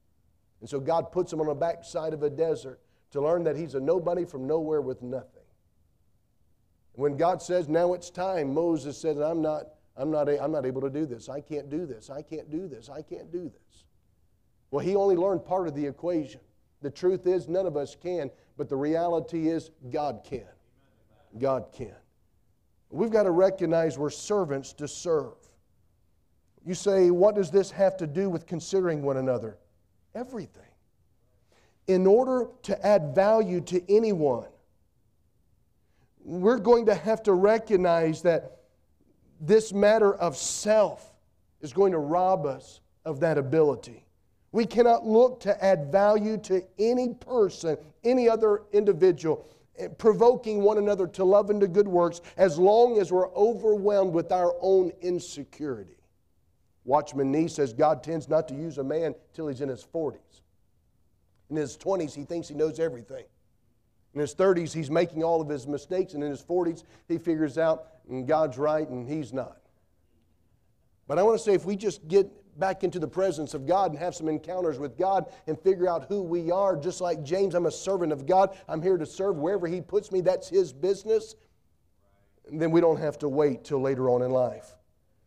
And 0.61 0.69
so 0.69 0.81
God 0.81 1.13
puts 1.13 1.33
him 1.33 1.41
on 1.41 1.47
the 1.47 1.55
backside 1.55 2.15
of 2.15 2.23
a 2.23 2.31
desert 2.31 2.81
to 3.11 3.21
learn 3.21 3.45
that 3.45 3.57
he's 3.57 3.75
a 3.75 3.81
nobody 3.81 4.25
from 4.25 4.47
nowhere 4.47 4.81
with 4.81 5.03
nothing. 5.03 5.43
When 6.95 7.17
God 7.17 7.43
says, 7.43 7.69
now 7.69 7.93
it's 7.93 8.09
time, 8.09 8.55
Moses 8.55 8.97
says, 8.97 9.19
I'm 9.19 9.43
not, 9.43 9.67
I'm 9.97 10.11
not, 10.11 10.29
I'm 10.29 10.53
not 10.53 10.65
able 10.65 10.81
to 10.81 10.91
do 10.91 11.07
this. 11.07 11.29
I 11.29 11.41
can't 11.41 11.69
do 11.69 11.87
this. 11.87 12.09
I 12.09 12.23
can't 12.23 12.51
do 12.51 12.69
this. 12.69 12.89
I 12.89 13.03
can't 13.03 13.31
do 13.33 13.45
this. 13.45 13.85
Well, 14.71 14.85
he 14.85 14.97
only 14.97 15.17
learned 15.17 15.45
part 15.45 15.69
of 15.69 15.75
the 15.75 15.87
equation. 15.87 16.41
The 16.85 16.91
truth 16.91 17.27
is, 17.27 17.49
none 17.49 17.65
of 17.65 17.79
us 17.79 17.97
can, 17.97 18.31
but 18.59 18.69
the 18.69 18.77
reality 18.77 19.49
is, 19.49 19.71
God 19.91 20.21
can. 20.23 20.45
God 21.39 21.69
can. 21.73 21.97
We've 22.91 23.11
got 23.11 23.23
to 23.23 23.31
recognize 23.31 23.97
we're 23.97 24.11
servants 24.11 24.75
to 24.75 24.87
serve. 24.87 25.33
You 26.63 26.75
say, 26.75 27.11
what 27.11 27.37
does 27.37 27.51
this 27.51 27.71
have 27.71 27.97
to 27.97 28.07
do 28.07 28.29
with 28.29 28.47
considering 28.47 29.01
one 29.01 29.17
another? 29.17 29.57
Everything. 30.15 30.61
In 31.87 32.07
order 32.07 32.49
to 32.65 32.87
add 32.87 33.15
value 33.15 33.63
to 33.63 33.83
anyone, 33.91 34.51
we're 36.23 36.59
going 36.59 36.85
to 36.85 36.95
have 36.95 37.23
to 37.23 37.33
recognize 37.33 38.21
that 38.23 38.59
this 39.41 39.73
matter 39.73 40.15
of 40.15 40.37
self 40.37 41.15
is 41.63 41.73
going 41.73 41.93
to 41.93 41.99
rob 41.99 42.45
us 42.45 42.81
of 43.07 43.21
that 43.21 43.39
ability. 43.39 44.05
We 44.55 44.67
cannot 44.67 45.05
look 45.05 45.41
to 45.41 45.65
add 45.65 45.91
value 45.91 46.39
to 46.43 46.63
any 46.79 47.13
person, 47.13 47.77
any 48.05 48.29
other 48.29 48.63
individual, 48.73 49.49
eh, 49.77 49.89
provoking 49.89 50.63
one 50.63 50.79
another 50.79 51.09
to 51.09 51.25
love 51.25 51.51
and 51.51 51.61
to 51.61 51.67
good 51.67 51.89
works 51.89 52.21
as 52.37 52.57
long 52.57 53.01
as 53.01 53.11
we're 53.11 53.35
overwhelmed 53.35 54.15
with 54.15 54.31
our 54.31 54.55
own 54.61 54.93
insecurity. 55.01 55.97
Watchman 56.85 57.33
Nee 57.33 57.49
says 57.49 57.73
God 57.73 58.05
tends 58.05 58.29
not 58.29 58.47
to 58.47 58.55
use 58.55 58.79
a 58.79 58.85
man 58.85 59.17
till 59.33 59.49
he's 59.49 59.61
in 59.61 59.69
his 59.69 59.85
40s. 59.85 60.43
In 61.51 61.57
his 61.57 61.77
20s, 61.77 62.15
he 62.15 62.23
thinks 62.23 62.47
he 62.47 62.55
knows 62.55 62.79
everything. 62.79 63.25
In 64.15 64.21
his 64.21 64.37
30s, 64.37 64.73
he's 64.73 64.89
making 64.89 65.25
all 65.25 65.41
of 65.41 65.49
his 65.49 65.67
mistakes, 65.67 66.15
and 66.15 66.23
in 66.23 66.31
his 66.31 66.45
40s, 66.45 66.85
he 67.09 67.19
figures 67.19 67.59
out 67.59 67.87
God's 68.27 68.57
right 68.57 68.89
and 68.89 69.09
he's 69.09 69.33
not. 69.33 69.59
But 71.09 71.19
I 71.19 71.25
want 71.25 71.39
to 71.39 71.45
say 71.45 71.55
if 71.55 71.65
we 71.65 71.75
just 71.75 72.07
get 72.07 72.31
back 72.59 72.85
into 72.85 72.99
the 72.99 73.09
presence 73.09 73.55
of 73.55 73.67
God 73.67 73.91
and 73.91 73.99
have 73.99 74.15
some 74.15 74.29
encounters 74.29 74.79
with 74.79 74.97
God 74.97 75.27
and 75.47 75.59
figure 75.59 75.89
out 75.89 76.07
who 76.09 76.23
we 76.23 76.51
are. 76.51 76.77
Just 76.77 77.01
like 77.01 77.23
James, 77.23 77.55
I'm 77.55 77.67
a 77.67 77.71
servant 77.71 78.13
of 78.13 78.27
God. 78.27 78.57
I'm 78.69 78.83
here 78.83 78.97
to 78.97 79.07
serve 79.07 79.37
wherever 79.37 79.67
He 79.67 79.81
puts 79.81 80.13
me. 80.13 80.21
That's 80.21 80.49
His 80.49 80.73
business. 80.73 81.35
And 82.49 82.61
then 82.61 82.71
we 82.71 82.81
don't 82.81 82.99
have 82.99 83.19
to 83.21 83.29
wait 83.29 83.65
till 83.65 83.81
later 83.81 84.11
on 84.11 84.23
in 84.23 84.31
life. 84.31 84.77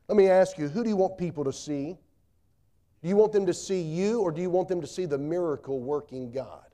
Let 0.07 0.17
me 0.17 0.27
ask 0.27 0.57
you 0.57 0.69
who 0.69 0.83
do 0.83 0.89
you 0.89 0.95
want 0.95 1.17
people 1.17 1.43
to 1.43 1.53
see? 1.53 1.97
Do 3.01 3.09
you 3.09 3.15
want 3.15 3.31
them 3.31 3.45
to 3.45 3.53
see 3.53 3.81
you 3.81 4.21
or 4.21 4.31
do 4.31 4.41
you 4.41 4.49
want 4.49 4.67
them 4.67 4.81
to 4.81 4.87
see 4.87 5.05
the 5.05 5.17
miracle 5.17 5.79
working 5.79 6.31
God? 6.31 6.65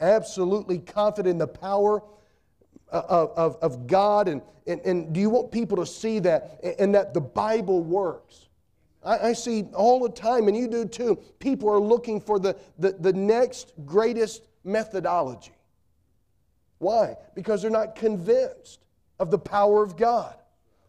Absolutely 0.00 0.78
confident 0.78 1.34
in 1.34 1.38
the 1.38 1.46
power 1.46 2.02
uh, 2.92 3.02
of, 3.08 3.30
of, 3.36 3.56
of 3.62 3.86
God, 3.86 4.26
and, 4.26 4.42
and, 4.66 4.80
and 4.80 5.12
do 5.12 5.20
you 5.20 5.30
want 5.30 5.52
people 5.52 5.76
to 5.76 5.86
see 5.86 6.18
that 6.18 6.60
and 6.78 6.94
that 6.94 7.14
the 7.14 7.20
Bible 7.20 7.82
works? 7.82 8.48
I, 9.04 9.28
I, 9.28 9.32
see 9.32 9.64
all 9.74 10.00
the 10.00 10.10
time, 10.10 10.48
and 10.48 10.56
you 10.56 10.68
do 10.68 10.84
too, 10.84 11.18
people 11.38 11.68
are 11.70 11.80
looking 11.80 12.20
for 12.20 12.38
the, 12.38 12.56
the, 12.78 12.92
the 12.92 13.12
next 13.12 13.72
greatest 13.86 14.42
methodology. 14.64 15.52
Why? 16.78 17.16
Because 17.34 17.62
they're 17.62 17.70
not 17.70 17.94
convinced 17.94 18.80
of 19.18 19.30
the 19.30 19.38
power 19.38 19.82
of 19.82 19.96
God. 19.96 20.34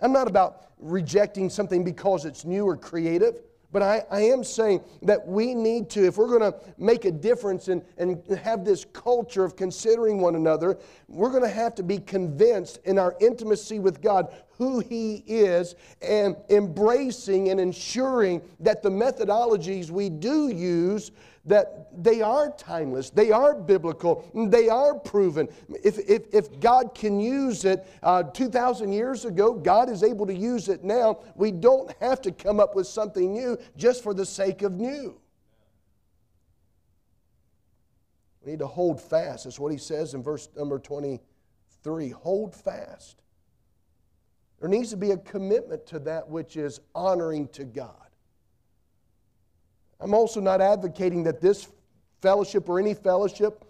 I'm 0.01 0.11
not 0.11 0.27
about 0.27 0.67
rejecting 0.79 1.49
something 1.49 1.83
because 1.83 2.25
it's 2.25 2.43
new 2.43 2.65
or 2.65 2.75
creative. 2.75 3.41
But 3.71 3.83
I, 3.83 4.03
I 4.11 4.21
am 4.23 4.43
saying 4.43 4.81
that 5.03 5.25
we 5.25 5.55
need 5.55 5.89
to, 5.91 6.05
if 6.05 6.17
we're 6.17 6.27
going 6.27 6.51
to 6.51 6.59
make 6.77 7.05
a 7.05 7.11
difference 7.11 7.69
and, 7.69 7.81
and 7.97 8.21
have 8.43 8.65
this 8.65 8.85
culture 8.91 9.45
of 9.45 9.55
considering 9.55 10.19
one 10.19 10.35
another, 10.35 10.77
we're 11.07 11.29
going 11.29 11.43
to 11.43 11.49
have 11.49 11.75
to 11.75 11.83
be 11.83 11.99
convinced 11.99 12.79
in 12.83 12.99
our 12.99 13.15
intimacy 13.21 13.79
with 13.79 14.01
God 14.01 14.33
who 14.61 14.77
He 14.77 15.23
is 15.25 15.73
and 16.03 16.35
embracing 16.51 17.49
and 17.49 17.59
ensuring 17.59 18.43
that 18.59 18.83
the 18.83 18.91
methodologies 18.91 19.89
we 19.89 20.07
do 20.07 20.49
use 20.49 21.09
that 21.45 21.87
they 22.03 22.21
are 22.21 22.51
timeless, 22.51 23.09
they 23.09 23.31
are 23.31 23.55
biblical, 23.55 24.29
they 24.35 24.69
are 24.69 24.93
proven. 24.93 25.47
If, 25.83 25.97
if, 26.07 26.31
if 26.31 26.59
God 26.59 26.93
can 26.93 27.19
use 27.19 27.65
it 27.65 27.87
uh, 28.03 28.21
2,000 28.21 28.93
years 28.93 29.25
ago, 29.25 29.51
God 29.51 29.89
is 29.89 30.03
able 30.03 30.27
to 30.27 30.35
use 30.35 30.69
it 30.69 30.83
now. 30.83 31.21
We 31.33 31.51
don't 31.51 31.91
have 31.99 32.21
to 32.21 32.31
come 32.31 32.59
up 32.59 32.75
with 32.75 32.85
something 32.85 33.33
new 33.33 33.57
just 33.75 34.03
for 34.03 34.13
the 34.13 34.27
sake 34.27 34.61
of 34.61 34.73
new. 34.73 35.19
We 38.45 38.51
need 38.51 38.59
to 38.59 38.67
hold 38.67 39.01
fast. 39.01 39.45
That's 39.45 39.59
what 39.59 39.71
he 39.71 39.79
says 39.79 40.13
in 40.13 40.21
verse 40.21 40.49
number 40.55 40.77
23. 40.77 42.09
Hold 42.09 42.53
fast. 42.53 43.20
There 44.61 44.69
needs 44.69 44.91
to 44.91 44.97
be 44.97 45.09
a 45.09 45.17
commitment 45.17 45.87
to 45.87 45.99
that 45.99 46.29
which 46.29 46.55
is 46.55 46.79
honoring 46.93 47.47
to 47.49 47.63
God. 47.63 47.95
I'm 49.99 50.13
also 50.13 50.39
not 50.39 50.61
advocating 50.61 51.23
that 51.23 51.41
this 51.41 51.67
fellowship 52.21 52.69
or 52.69 52.79
any 52.79 52.93
fellowship 52.93 53.65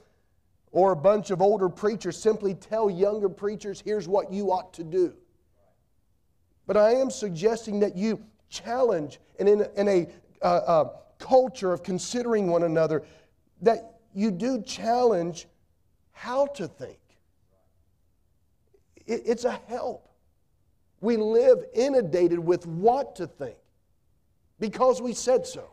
or 0.74 0.92
a 0.92 0.96
bunch 0.96 1.32
of 1.32 1.42
older 1.42 1.70
preachers 1.70 2.18
simply 2.18 2.54
tell 2.54 2.90
younger 2.90 3.30
preachers, 3.30 3.82
here's 3.84 4.08
what 4.08 4.34
you 4.34 4.52
ought 4.52 4.74
to 4.74 4.84
do. 4.84 5.14
But 6.68 6.76
I 6.76 6.92
am 6.92 7.10
suggesting 7.10 7.80
that 7.80 7.96
you 7.96 8.22
challenge 8.50 9.20
and 9.40 9.48
in, 9.48 9.66
in 9.78 9.88
a 9.88 10.08
uh, 10.42 10.46
uh, 10.46 10.90
culture 11.20 11.72
of 11.72 11.84
considering 11.84 12.48
one 12.48 12.64
another, 12.64 13.04
that 13.62 14.00
you 14.14 14.30
do 14.30 14.62
challenge 14.62 15.48
how 16.12 16.48
to 16.48 16.68
think. 16.68 17.00
It, 19.06 19.24
it's 19.26 19.46
a 19.46 19.58
help. 19.68 20.11
We 21.02 21.18
live 21.18 21.66
inundated 21.74 22.40
with 22.40 22.66
what 22.66 23.16
to 23.18 23.28
think 23.28 23.58
because 24.60 25.02
we 25.02 25.14
said 25.14 25.46
so. 25.46 25.70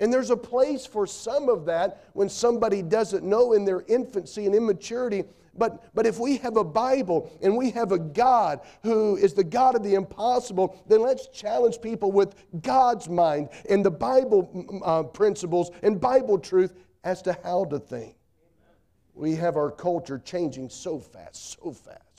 And 0.00 0.12
there's 0.12 0.30
a 0.30 0.36
place 0.36 0.84
for 0.84 1.06
some 1.06 1.48
of 1.48 1.64
that 1.66 2.04
when 2.12 2.28
somebody 2.28 2.82
doesn't 2.82 3.24
know 3.24 3.54
in 3.54 3.64
their 3.64 3.84
infancy 3.88 4.44
and 4.44 4.54
immaturity. 4.54 5.24
But, 5.56 5.94
but 5.94 6.04
if 6.04 6.18
we 6.18 6.36
have 6.38 6.56
a 6.56 6.64
Bible 6.64 7.30
and 7.40 7.56
we 7.56 7.70
have 7.70 7.92
a 7.92 7.98
God 7.98 8.60
who 8.82 9.16
is 9.16 9.34
the 9.34 9.44
God 9.44 9.76
of 9.76 9.82
the 9.82 9.94
impossible, 9.94 10.82
then 10.88 11.00
let's 11.00 11.28
challenge 11.28 11.80
people 11.80 12.10
with 12.10 12.34
God's 12.60 13.08
mind 13.08 13.48
and 13.70 13.84
the 13.84 13.90
Bible 13.90 14.82
uh, 14.84 15.04
principles 15.04 15.70
and 15.82 16.00
Bible 16.00 16.38
truth 16.38 16.74
as 17.04 17.22
to 17.22 17.38
how 17.44 17.64
to 17.66 17.78
think. 17.78 18.16
We 19.14 19.36
have 19.36 19.56
our 19.56 19.70
culture 19.70 20.18
changing 20.18 20.70
so 20.70 20.98
fast, 20.98 21.56
so 21.62 21.70
fast. 21.70 22.13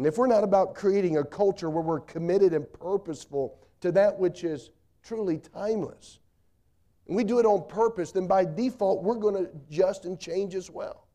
And 0.00 0.06
if 0.06 0.16
we're 0.16 0.28
not 0.28 0.44
about 0.44 0.74
creating 0.74 1.18
a 1.18 1.24
culture 1.24 1.68
where 1.68 1.82
we're 1.82 2.00
committed 2.00 2.54
and 2.54 2.66
purposeful 2.72 3.58
to 3.82 3.92
that 3.92 4.18
which 4.18 4.44
is 4.44 4.70
truly 5.02 5.36
timeless, 5.36 6.20
and 7.06 7.14
we 7.14 7.22
do 7.22 7.38
it 7.38 7.44
on 7.44 7.68
purpose, 7.68 8.10
then 8.10 8.26
by 8.26 8.46
default, 8.46 9.02
we're 9.02 9.16
going 9.16 9.34
to 9.34 9.50
adjust 9.52 10.06
and 10.06 10.18
change 10.18 10.54
as 10.54 10.70
well. 10.70 11.06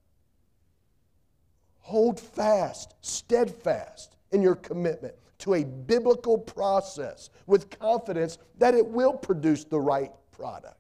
Hold 1.80 2.20
fast, 2.20 2.94
steadfast 3.02 4.18
in 4.32 4.44
your 4.44 4.54
commitment 4.54 5.16
to 5.40 5.56
a 5.56 5.64
biblical 5.64 6.38
process 6.38 7.32
with 7.48 7.72
confidence 7.80 8.38
that 8.60 8.76
it 8.76 8.86
will 8.86 9.14
produce 9.14 9.64
the 9.64 9.80
right 9.80 10.12
product. 10.32 10.78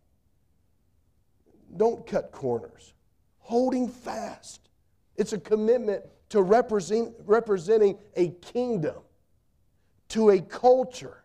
Don't 1.75 2.05
cut 2.05 2.31
corners. 2.31 2.93
Holding 3.39 3.87
fast. 3.87 4.69
It's 5.15 5.33
a 5.33 5.39
commitment 5.39 6.03
to 6.29 6.41
represent, 6.41 7.13
representing 7.25 7.97
a 8.15 8.29
kingdom, 8.29 8.95
to 10.09 10.29
a 10.29 10.41
culture 10.41 11.23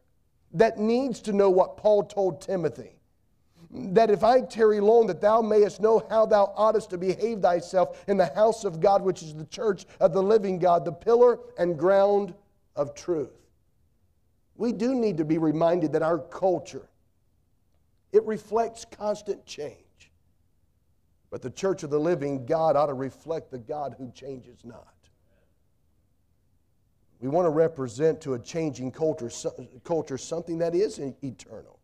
that 0.53 0.79
needs 0.79 1.21
to 1.21 1.33
know 1.33 1.51
what 1.51 1.77
Paul 1.77 2.05
told 2.05 2.41
Timothy. 2.41 2.99
That 3.71 4.11
if 4.11 4.25
I 4.25 4.41
tarry 4.41 4.81
long, 4.81 5.07
that 5.07 5.21
thou 5.21 5.41
mayest 5.41 5.81
know 5.81 6.05
how 6.11 6.27
thou 6.27 6.53
oughtest 6.57 6.91
to 6.91 6.99
behave 6.99 7.41
thyself 7.41 8.03
in 8.09 8.17
the 8.17 8.27
house 8.27 8.65
of 8.65 8.81
God, 8.81 9.03
which 9.03 9.23
is 9.23 9.35
the 9.35 9.45
church 9.45 9.87
of 10.01 10.13
the 10.13 10.23
living 10.23 10.59
God, 10.59 10.85
the 10.85 10.93
pillar 10.93 11.39
and 11.57 11.79
ground 11.79 12.35
of 12.75 12.95
truth. 12.95 13.31
We 14.57 14.73
do 14.73 14.95
need 14.95 15.19
to 15.19 15.25
be 15.25 15.39
reminded 15.39 15.93
that 15.93 16.03
our 16.03 16.19
culture, 16.19 16.89
it 18.13 18.25
reflects 18.25 18.85
constant 18.85 19.47
change. 19.47 19.77
But 21.31 21.43
the 21.43 21.51
church 21.51 21.83
of 21.83 21.91
the 21.91 22.01
living 22.01 22.45
God 22.45 22.77
ought 22.77 22.87
to 22.87 22.95
reflect 22.95 23.51
the 23.51 23.59
God 23.59 23.95
who 23.97 24.11
changes 24.11 24.65
not. 24.65 24.95
We 27.21 27.29
want 27.29 27.47
to 27.47 27.51
represent 27.51 28.21
to 28.23 28.35
a 28.35 28.39
changing 28.39 28.93
culture, 28.93 29.31
culture 29.85 30.19
something 30.19 30.59
that 30.59 30.75
is 30.75 30.99
eternal. 30.99 31.79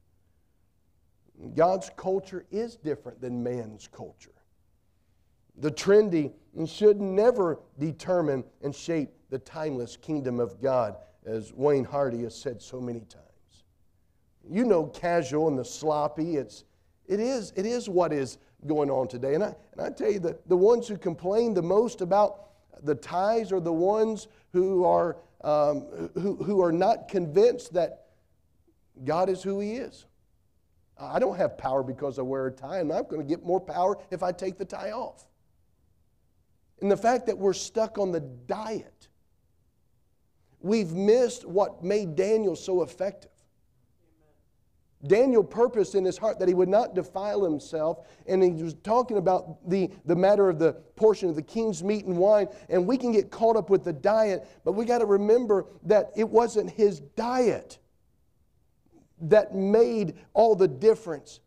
God's 1.55 1.91
culture 1.97 2.47
is 2.51 2.77
different 2.77 3.21
than 3.21 3.43
man's 3.43 3.87
culture. 3.87 4.31
The 5.59 5.71
trendy 5.71 6.33
should 6.67 7.01
never 7.01 7.61
determine 7.79 8.45
and 8.63 8.75
shape 8.75 9.11
the 9.31 9.39
timeless 9.39 9.97
kingdom 9.97 10.41
of 10.41 10.61
God, 10.61 10.97
as 11.25 11.53
Wayne 11.53 11.85
Hardy 11.85 12.23
has 12.23 12.35
said 12.35 12.63
so 12.63 12.81
many 12.81 13.01
times. 13.01 13.25
You 14.49 14.65
know, 14.65 14.87
casual 14.87 15.49
and 15.49 15.59
the 15.59 15.65
sloppy, 15.65 16.37
it's, 16.37 16.65
it, 17.07 17.21
is, 17.21 17.53
it 17.57 17.67
is 17.67 17.89
what 17.89 18.13
is 18.13 18.39
going 18.67 18.91
on 18.91 19.09
today. 19.09 19.35
And 19.35 19.45
I, 19.45 19.55
and 19.73 19.81
I 19.81 19.91
tell 19.91 20.11
you, 20.11 20.21
that 20.21 20.49
the 20.49 20.57
ones 20.57 20.89
who 20.89 20.97
complain 20.97 21.55
the 21.55 21.63
most 21.63 22.01
about 22.01 22.47
the 22.83 22.95
ties 22.95 23.53
are 23.53 23.61
the 23.61 23.73
ones 23.73 24.29
who 24.53 24.85
are 24.85 25.17
um, 25.43 26.11
who, 26.15 26.37
who 26.37 26.63
are 26.63 26.73
not 26.73 27.09
convinced 27.09 27.75
that 27.75 28.07
God 29.05 29.29
is 29.29 29.43
who 29.43 29.61
He 29.61 29.75
is. 29.75 30.07
I 30.99 31.19
don't 31.19 31.37
have 31.37 31.59
power 31.59 31.83
because 31.83 32.19
I 32.19 32.23
wear 32.23 32.47
a 32.47 32.51
tie. 32.51 32.79
And 32.79 32.93
I'm 32.93 33.05
going 33.05 33.21
to 33.21 33.29
get 33.29 33.45
more 33.45 33.61
power 33.61 33.99
if 34.11 34.23
I 34.23 34.33
take 34.33 34.57
the 34.57 34.65
tie 34.65 34.93
off. 34.93 35.29
And 36.81 36.91
the 36.91 36.97
fact 36.97 37.27
that 37.27 37.37
we're 37.37 37.53
stuck 37.53 37.99
on 37.99 38.13
the 38.13 38.21
diet, 38.21 39.09
we've 40.61 40.93
missed 40.93 41.47
what 41.47 41.85
made 41.85 42.17
Daniel 42.17 42.57
so 42.57 42.83
effective. 42.83 43.31
Daniel 45.07 45.45
purposed 45.45 45.95
in 45.95 46.05
his 46.05 46.17
heart 46.17 46.39
that 46.39 46.49
he 46.49 46.55
would 46.55 46.69
not 46.69 46.95
defile 46.95 47.45
himself, 47.45 48.07
and 48.27 48.43
he 48.43 48.63
was 48.63 48.75
talking 48.83 49.19
about 49.19 49.69
the, 49.69 49.91
the 50.05 50.17
matter 50.17 50.49
of 50.49 50.59
the 50.59 50.73
portion 50.97 51.29
of 51.29 51.37
the 51.37 51.43
king's 51.43 51.85
meat 51.85 52.07
and 52.07 52.17
wine. 52.17 52.49
And 52.69 52.87
we 52.87 52.97
can 52.97 53.13
get 53.13 53.31
caught 53.31 53.57
up 53.57 53.69
with 53.69 53.85
the 53.85 53.93
diet, 53.93 54.49
but 54.65 54.73
we 54.73 54.85
got 54.85 54.99
to 54.99 55.07
remember 55.07 55.67
that 55.85 56.11
it 56.17 56.29
wasn't 56.29 56.71
his 56.71 57.01
diet 57.01 57.79
that 59.21 59.55
made 59.55 60.15
all 60.33 60.55
the 60.55 60.69
difference. 60.69 61.41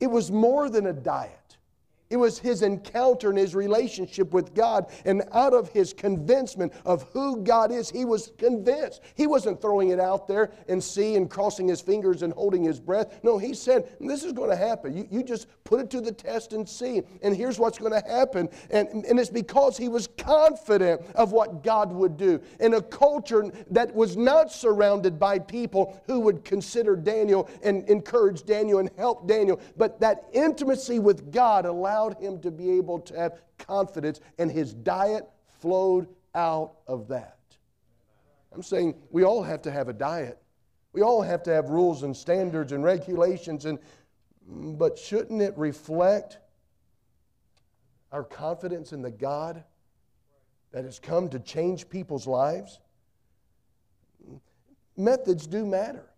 It 0.00 0.08
was 0.08 0.30
more 0.30 0.68
than 0.68 0.86
a 0.86 0.92
diet. 0.92 1.58
It 2.12 2.18
was 2.18 2.38
his 2.38 2.60
encounter 2.60 3.30
and 3.30 3.38
his 3.38 3.54
relationship 3.54 4.34
with 4.34 4.54
God. 4.54 4.92
And 5.06 5.22
out 5.32 5.54
of 5.54 5.70
his 5.70 5.94
convincement 5.94 6.74
of 6.84 7.04
who 7.14 7.42
God 7.42 7.72
is, 7.72 7.88
he 7.88 8.04
was 8.04 8.32
convinced. 8.36 9.00
He 9.14 9.26
wasn't 9.26 9.62
throwing 9.62 9.88
it 9.88 9.98
out 9.98 10.28
there 10.28 10.52
and 10.68 10.84
see 10.84 11.16
and 11.16 11.30
crossing 11.30 11.68
his 11.68 11.80
fingers 11.80 12.20
and 12.20 12.30
holding 12.34 12.64
his 12.64 12.78
breath. 12.78 13.18
No, 13.22 13.38
he 13.38 13.54
said, 13.54 13.96
This 13.98 14.24
is 14.24 14.34
going 14.34 14.50
to 14.50 14.56
happen. 14.56 14.94
You, 14.94 15.08
you 15.10 15.22
just 15.22 15.46
put 15.64 15.80
it 15.80 15.88
to 15.88 16.02
the 16.02 16.12
test 16.12 16.52
and 16.52 16.68
see. 16.68 17.00
And 17.22 17.34
here's 17.34 17.58
what's 17.58 17.78
going 17.78 17.92
to 17.92 18.06
happen. 18.06 18.50
And, 18.70 18.88
and 19.06 19.18
it's 19.18 19.30
because 19.30 19.78
he 19.78 19.88
was 19.88 20.06
confident 20.18 21.00
of 21.14 21.32
what 21.32 21.64
God 21.64 21.90
would 21.92 22.18
do. 22.18 22.42
In 22.60 22.74
a 22.74 22.82
culture 22.82 23.50
that 23.70 23.94
was 23.94 24.18
not 24.18 24.52
surrounded 24.52 25.18
by 25.18 25.38
people 25.38 25.98
who 26.06 26.20
would 26.20 26.44
consider 26.44 26.94
Daniel 26.94 27.48
and 27.62 27.88
encourage 27.88 28.44
Daniel 28.44 28.80
and 28.80 28.90
help 28.98 29.26
Daniel, 29.26 29.58
but 29.78 29.98
that 30.00 30.26
intimacy 30.34 30.98
with 30.98 31.32
God 31.32 31.64
allowed 31.64 32.01
allowed 32.02 32.20
him 32.20 32.40
to 32.40 32.50
be 32.50 32.70
able 32.70 33.00
to 33.00 33.16
have 33.18 33.40
confidence, 33.58 34.20
and 34.38 34.50
his 34.50 34.72
diet 34.72 35.28
flowed 35.60 36.08
out 36.34 36.74
of 36.86 37.08
that. 37.08 37.38
I'm 38.52 38.62
saying 38.62 38.94
we 39.10 39.24
all 39.24 39.42
have 39.42 39.62
to 39.62 39.70
have 39.70 39.88
a 39.88 39.92
diet. 39.92 40.38
We 40.92 41.02
all 41.02 41.22
have 41.22 41.42
to 41.44 41.52
have 41.52 41.70
rules 41.70 42.02
and 42.02 42.16
standards 42.16 42.72
and 42.72 42.84
regulations, 42.84 43.64
and, 43.64 43.78
but 44.46 44.98
shouldn't 44.98 45.40
it 45.40 45.56
reflect 45.56 46.38
our 48.10 48.24
confidence 48.24 48.92
in 48.92 49.00
the 49.00 49.10
God 49.10 49.64
that 50.72 50.84
has 50.84 50.98
come 50.98 51.28
to 51.30 51.38
change 51.38 51.88
people's 51.88 52.26
lives? 52.26 52.78
Methods 54.96 55.46
do 55.46 55.64
matter. 55.64 56.10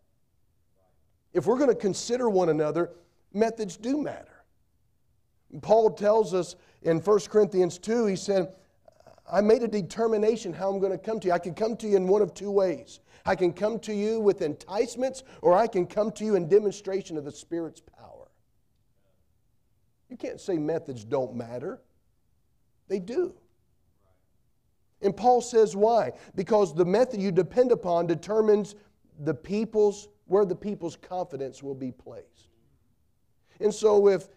If 1.32 1.46
we're 1.46 1.58
going 1.58 1.70
to 1.70 1.76
consider 1.76 2.28
one 2.28 2.48
another, 2.48 2.90
methods 3.32 3.76
do 3.76 4.00
matter. 4.02 4.33
Paul 5.62 5.90
tells 5.90 6.34
us 6.34 6.56
in 6.82 6.98
1 6.98 7.20
Corinthians 7.28 7.78
2, 7.78 8.06
he 8.06 8.16
said, 8.16 8.54
I 9.30 9.40
made 9.40 9.62
a 9.62 9.68
determination 9.68 10.52
how 10.52 10.70
I'm 10.70 10.80
going 10.80 10.92
to 10.92 10.98
come 10.98 11.20
to 11.20 11.28
you. 11.28 11.32
I 11.32 11.38
can 11.38 11.54
come 11.54 11.76
to 11.78 11.88
you 11.88 11.96
in 11.96 12.06
one 12.06 12.22
of 12.22 12.34
two 12.34 12.50
ways. 12.50 13.00
I 13.24 13.34
can 13.34 13.52
come 13.52 13.78
to 13.80 13.94
you 13.94 14.20
with 14.20 14.42
enticements, 14.42 15.22
or 15.40 15.54
I 15.54 15.66
can 15.66 15.86
come 15.86 16.10
to 16.12 16.24
you 16.24 16.34
in 16.34 16.48
demonstration 16.48 17.16
of 17.16 17.24
the 17.24 17.32
Spirit's 17.32 17.80
power. 17.80 18.28
You 20.10 20.16
can't 20.16 20.40
say 20.40 20.58
methods 20.58 21.04
don't 21.04 21.34
matter, 21.34 21.80
they 22.88 22.98
do. 22.98 23.34
And 25.00 25.16
Paul 25.16 25.40
says 25.40 25.74
why? 25.74 26.12
Because 26.34 26.74
the 26.74 26.84
method 26.84 27.20
you 27.20 27.32
depend 27.32 27.72
upon 27.72 28.06
determines 28.06 28.74
the 29.20 29.34
people's 29.34 30.08
where 30.26 30.44
the 30.46 30.56
people's 30.56 30.96
confidence 30.96 31.62
will 31.62 31.74
be 31.74 31.92
placed. 31.92 32.48
And 33.60 33.72
so 33.72 34.08
if 34.08 34.28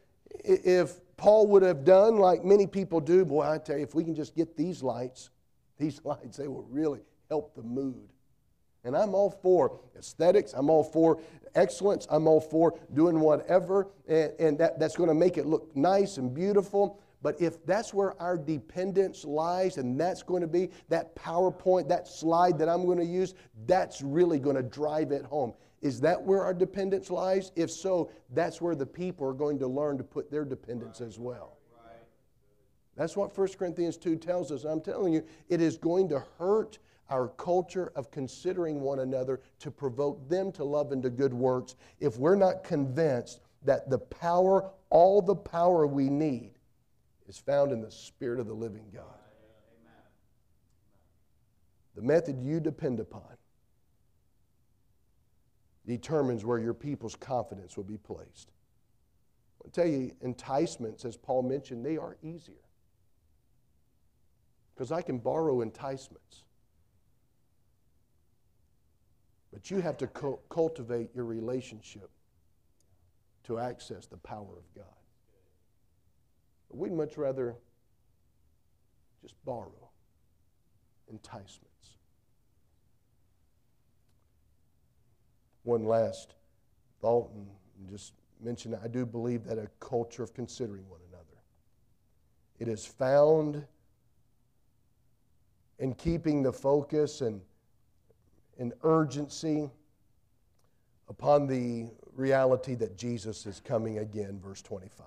if 0.43 0.99
Paul 1.17 1.47
would 1.47 1.63
have 1.63 1.83
done 1.83 2.17
like 2.17 2.45
many 2.45 2.67
people 2.67 2.99
do, 2.99 3.25
boy, 3.25 3.43
I 3.43 3.57
tell 3.57 3.77
you, 3.77 3.83
if 3.83 3.95
we 3.95 4.03
can 4.03 4.15
just 4.15 4.35
get 4.35 4.55
these 4.55 4.83
lights, 4.83 5.31
these 5.77 5.99
lights, 6.03 6.37
they 6.37 6.47
will 6.47 6.65
really 6.69 7.01
help 7.29 7.55
the 7.55 7.63
mood. 7.63 8.07
And 8.83 8.95
I'm 8.95 9.13
all 9.13 9.31
for 9.31 9.81
aesthetics. 9.97 10.53
I'm 10.53 10.69
all 10.69 10.83
for 10.83 11.19
excellence. 11.55 12.07
I'm 12.09 12.27
all 12.27 12.39
for 12.39 12.79
doing 12.93 13.19
whatever, 13.19 13.87
and, 14.07 14.31
and 14.39 14.57
that, 14.59 14.79
that's 14.79 14.95
going 14.95 15.09
to 15.09 15.15
make 15.15 15.37
it 15.37 15.45
look 15.45 15.75
nice 15.75 16.17
and 16.17 16.33
beautiful. 16.33 17.01
But 17.21 17.41
if 17.41 17.65
that's 17.65 17.93
where 17.93 18.19
our 18.21 18.37
dependence 18.37 19.25
lies, 19.25 19.77
and 19.77 19.99
that's 19.99 20.23
going 20.23 20.41
to 20.41 20.47
be 20.47 20.69
that 20.87 21.15
PowerPoint, 21.15 21.89
that 21.89 22.07
slide 22.07 22.59
that 22.59 22.69
I'm 22.69 22.85
going 22.85 22.99
to 22.99 23.05
use, 23.05 23.33
that's 23.65 24.01
really 24.01 24.39
going 24.39 24.55
to 24.55 24.63
drive 24.63 25.11
it 25.11 25.25
home. 25.25 25.53
Is 25.81 26.01
that 26.01 26.21
where 26.21 26.43
our 26.43 26.53
dependence 26.53 27.11
lies? 27.11 27.51
If 27.55 27.69
so, 27.69 28.09
that's 28.33 28.61
where 28.61 28.75
the 28.75 28.85
people 28.85 29.27
are 29.27 29.33
going 29.33 29.59
to 29.59 29.67
learn 29.67 29.97
to 29.97 30.03
put 30.03 30.31
their 30.31 30.43
dependence 30.43 31.01
as 31.01 31.19
well. 31.19 31.57
That's 32.95 33.15
what 33.15 33.37
1 33.37 33.47
Corinthians 33.59 33.95
2 33.95 34.15
tells 34.15 34.51
us. 34.51 34.63
I'm 34.63 34.81
telling 34.81 35.13
you, 35.13 35.23
it 35.49 35.61
is 35.61 35.77
going 35.77 36.09
to 36.09 36.23
hurt 36.39 36.79
our 37.09 37.27
culture 37.29 37.91
of 37.95 38.09
considering 38.09 38.81
one 38.81 38.99
another 38.99 39.39
to 39.59 39.69
provoke 39.71 40.27
them 40.27 40.51
to 40.53 40.63
love 40.63 40.91
and 40.91 41.03
to 41.03 41.09
good 41.11 41.33
works 41.33 41.75
if 41.99 42.17
we're 42.17 42.35
not 42.35 42.63
convinced 42.63 43.39
that 43.63 43.89
the 43.89 43.99
power, 43.99 44.71
all 44.89 45.21
the 45.21 45.35
power 45.35 45.85
we 45.85 46.09
need, 46.09 46.53
is 47.27 47.37
found 47.37 47.71
in 47.71 47.81
the 47.81 47.91
Spirit 47.91 48.39
of 48.39 48.47
the 48.47 48.53
living 48.53 48.85
God. 48.93 49.03
The 51.95 52.01
method 52.01 52.41
you 52.41 52.59
depend 52.59 52.99
upon 52.99 53.37
determines 55.87 56.43
where 56.43 56.59
your 56.59 56.73
people's 56.73 57.15
confidence 57.15 57.77
will 57.77 57.85
be 57.85 57.97
placed. 57.97 58.51
I'll 59.63 59.71
tell 59.71 59.87
you, 59.87 60.11
enticements, 60.21 61.05
as 61.05 61.15
Paul 61.15 61.43
mentioned, 61.43 61.85
they 61.85 61.97
are 61.97 62.17
easier. 62.21 62.55
Because 64.75 64.91
I 64.91 65.01
can 65.01 65.17
borrow 65.17 65.61
enticements. 65.61 66.43
But 69.51 69.71
you 69.71 69.79
have 69.79 69.97
to 69.97 70.07
cu- 70.07 70.39
cultivate 70.49 71.09
your 71.15 71.25
relationship 71.25 72.09
to 73.45 73.57
access 73.57 74.05
the 74.05 74.17
power 74.17 74.57
of 74.57 74.75
God. 74.75 74.85
But 76.69 76.77
we'd 76.77 76.91
much 76.91 77.17
rather 77.17 77.55
just 79.21 79.33
borrow 79.45 79.89
enticements. 81.09 81.96
One 85.67 85.83
last 85.83 86.35
thought, 87.01 87.29
and 87.33 87.45
just 87.89 88.13
mention 88.41 88.73
I 88.81 88.87
do 88.87 89.05
believe 89.05 89.43
that 89.43 89.57
a 89.57 89.67
culture 89.81 90.23
of 90.23 90.33
considering 90.33 90.87
one 90.87 91.01
another. 91.09 91.25
It 92.57 92.69
is 92.69 92.85
found 92.85 93.65
in 95.77 95.93
keeping 95.95 96.41
the 96.41 96.53
focus 96.53 97.19
and, 97.19 97.41
and 98.57 98.71
urgency 98.83 99.69
upon 101.09 101.47
the 101.47 101.89
reality 102.15 102.73
that 102.75 102.97
Jesus 102.97 103.45
is 103.45 103.59
coming 103.59 103.97
again, 103.97 104.39
verse 104.41 104.61
25. 104.61 105.05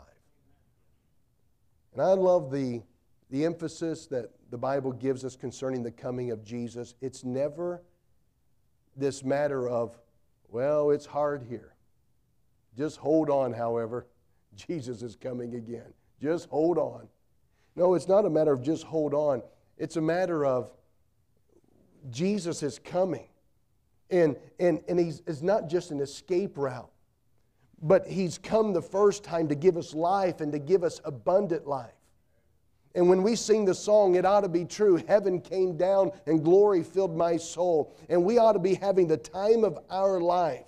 And 1.95 2.03
I 2.03 2.13
love 2.13 2.53
the, 2.53 2.83
the 3.31 3.47
emphasis 3.47 4.07
that 4.09 4.31
the 4.51 4.59
Bible 4.59 4.93
gives 4.93 5.25
us 5.25 5.37
concerning 5.37 5.83
the 5.83 5.91
coming 5.91 6.31
of 6.31 6.45
Jesus. 6.45 6.97
It's 7.01 7.25
never 7.25 7.81
this 8.95 9.25
matter 9.25 9.67
of, 9.67 9.99
well, 10.51 10.91
it's 10.91 11.07
hard 11.07 11.45
here. 11.49 11.75
Just 12.77 12.99
hold 12.99 13.31
on, 13.31 13.53
however. 13.53 14.07
Jesus 14.55 15.03
is 15.03 15.17
coming 15.17 15.55
again. 15.55 15.93
Just 16.21 16.49
hold 16.51 16.79
on. 16.79 17.09
No, 17.77 17.95
it's 17.95 18.09
not 18.09 18.25
a 18.25 18.31
matter 18.31 18.53
of 18.53 18.63
just 18.63 18.85
hold 18.85 19.15
on. 19.15 19.43
It's 19.79 19.97
a 19.97 20.01
matter 20.01 20.45
of 20.45 20.71
Jesus 22.11 22.63
is 22.63 22.79
coming. 22.79 23.29
And, 24.11 24.37
and, 24.59 24.81
and 24.89 24.99
he's 24.99 25.23
it's 25.27 25.43
not 25.43 25.69
just 25.69 25.93
an 25.93 26.01
escape 26.01 26.59
route, 26.59 26.91
but 27.81 28.07
he's 28.07 28.39
come 28.39 28.73
the 28.73 28.83
first 28.83 29.23
time 29.23 29.49
to 29.49 29.55
give 29.55 29.77
us 29.77 29.95
life 29.95 30.41
and 30.41 30.53
to 30.53 30.59
give 30.59 30.83
us 30.83 31.01
abundant 31.05 31.67
life. 31.67 31.95
And 32.95 33.09
when 33.09 33.23
we 33.23 33.37
sing 33.37 33.65
the 33.65 33.75
song, 33.75 34.17
it 34.17 34.25
ought 34.25 34.41
to 34.41 34.49
be 34.49 34.65
true. 34.65 34.97
Heaven 34.97 35.41
came 35.41 35.77
down 35.77 36.11
and 36.27 36.43
glory 36.43 36.83
filled 36.83 37.17
my 37.17 37.37
soul. 37.37 37.95
And 38.09 38.25
we 38.25 38.39
ought 38.39 38.55
to 38.55 38.59
be 38.59 38.75
having 38.75 39.07
the 39.07 39.17
time 39.17 39.63
of 39.65 39.79
our 39.91 40.21
life. 40.21 40.65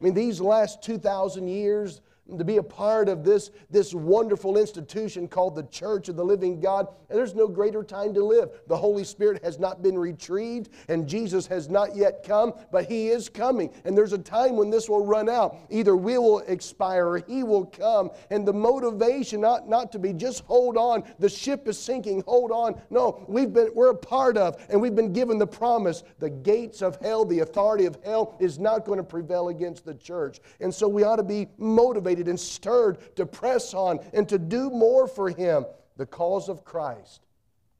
I 0.00 0.04
mean, 0.04 0.14
these 0.14 0.40
last 0.40 0.82
2,000 0.82 1.48
years, 1.48 2.00
to 2.36 2.44
be 2.44 2.58
a 2.58 2.62
part 2.62 3.08
of 3.08 3.24
this, 3.24 3.50
this 3.70 3.94
wonderful 3.94 4.58
institution 4.58 5.26
called 5.28 5.54
the 5.54 5.62
Church 5.64 6.08
of 6.08 6.16
the 6.16 6.24
Living 6.24 6.60
God. 6.60 6.88
And 7.08 7.18
there's 7.18 7.34
no 7.34 7.48
greater 7.48 7.82
time 7.82 8.12
to 8.14 8.24
live. 8.24 8.50
The 8.66 8.76
Holy 8.76 9.04
Spirit 9.04 9.42
has 9.42 9.58
not 9.58 9.82
been 9.82 9.98
retrieved, 9.98 10.70
and 10.88 11.08
Jesus 11.08 11.46
has 11.46 11.68
not 11.68 11.96
yet 11.96 12.22
come, 12.26 12.52
but 12.70 12.84
He 12.84 13.08
is 13.08 13.28
coming. 13.28 13.72
And 13.84 13.96
there's 13.96 14.12
a 14.12 14.18
time 14.18 14.56
when 14.56 14.68
this 14.68 14.88
will 14.88 15.06
run 15.06 15.28
out. 15.28 15.56
Either 15.70 15.96
we 15.96 16.18
will 16.18 16.40
expire 16.40 17.08
or 17.08 17.18
He 17.18 17.42
will 17.44 17.64
come. 17.64 18.10
And 18.30 18.46
the 18.46 18.52
motivation 18.52 19.40
not, 19.40 19.68
not 19.68 19.90
to 19.92 19.98
be 19.98 20.12
just 20.12 20.44
hold 20.44 20.76
on, 20.76 21.04
the 21.18 21.28
ship 21.28 21.66
is 21.66 21.78
sinking, 21.78 22.22
hold 22.26 22.50
on. 22.50 22.80
No, 22.90 23.24
we've 23.26 23.52
been, 23.52 23.70
we're 23.74 23.90
a 23.90 23.96
part 23.96 24.36
of, 24.36 24.62
and 24.68 24.80
we've 24.80 24.94
been 24.94 25.12
given 25.12 25.38
the 25.38 25.46
promise 25.46 26.02
the 26.18 26.30
gates 26.30 26.82
of 26.82 26.96
hell, 26.96 27.24
the 27.24 27.40
authority 27.40 27.86
of 27.86 27.98
hell 28.04 28.36
is 28.40 28.58
not 28.58 28.84
going 28.84 28.98
to 28.98 29.04
prevail 29.04 29.48
against 29.48 29.84
the 29.84 29.94
church. 29.94 30.40
And 30.60 30.74
so 30.74 30.88
we 30.88 31.04
ought 31.04 31.16
to 31.16 31.22
be 31.22 31.48
motivated 31.56 32.17
motivated 32.18 32.28
and 32.28 32.38
stirred 32.40 33.16
to 33.16 33.26
press 33.26 33.74
on 33.74 34.00
and 34.12 34.28
to 34.28 34.38
do 34.38 34.70
more 34.70 35.06
for 35.06 35.30
Him. 35.30 35.64
The 35.96 36.06
cause 36.06 36.48
of 36.48 36.64
Christ 36.64 37.26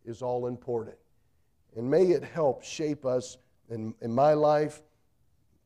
is 0.04 0.22
all 0.22 0.46
important. 0.46 0.96
And 1.76 1.88
may 1.90 2.06
it 2.06 2.24
help 2.24 2.64
shape 2.64 3.04
us 3.04 3.38
in, 3.70 3.94
in 4.00 4.12
my 4.12 4.32
life, 4.32 4.82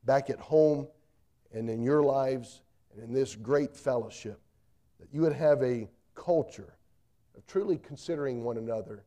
back 0.05 0.29
at 0.29 0.39
home, 0.39 0.87
and 1.53 1.69
in 1.69 1.81
your 1.83 2.03
lives, 2.03 2.61
and 2.91 3.03
in 3.03 3.13
this 3.13 3.35
great 3.35 3.75
fellowship, 3.75 4.39
that 4.99 5.07
you 5.11 5.21
would 5.21 5.33
have 5.33 5.61
a 5.63 5.87
culture 6.15 6.73
of 7.37 7.45
truly 7.47 7.77
considering 7.77 8.43
one 8.43 8.57
another 8.57 9.03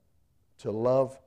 to 0.59 0.71
love 0.71 1.19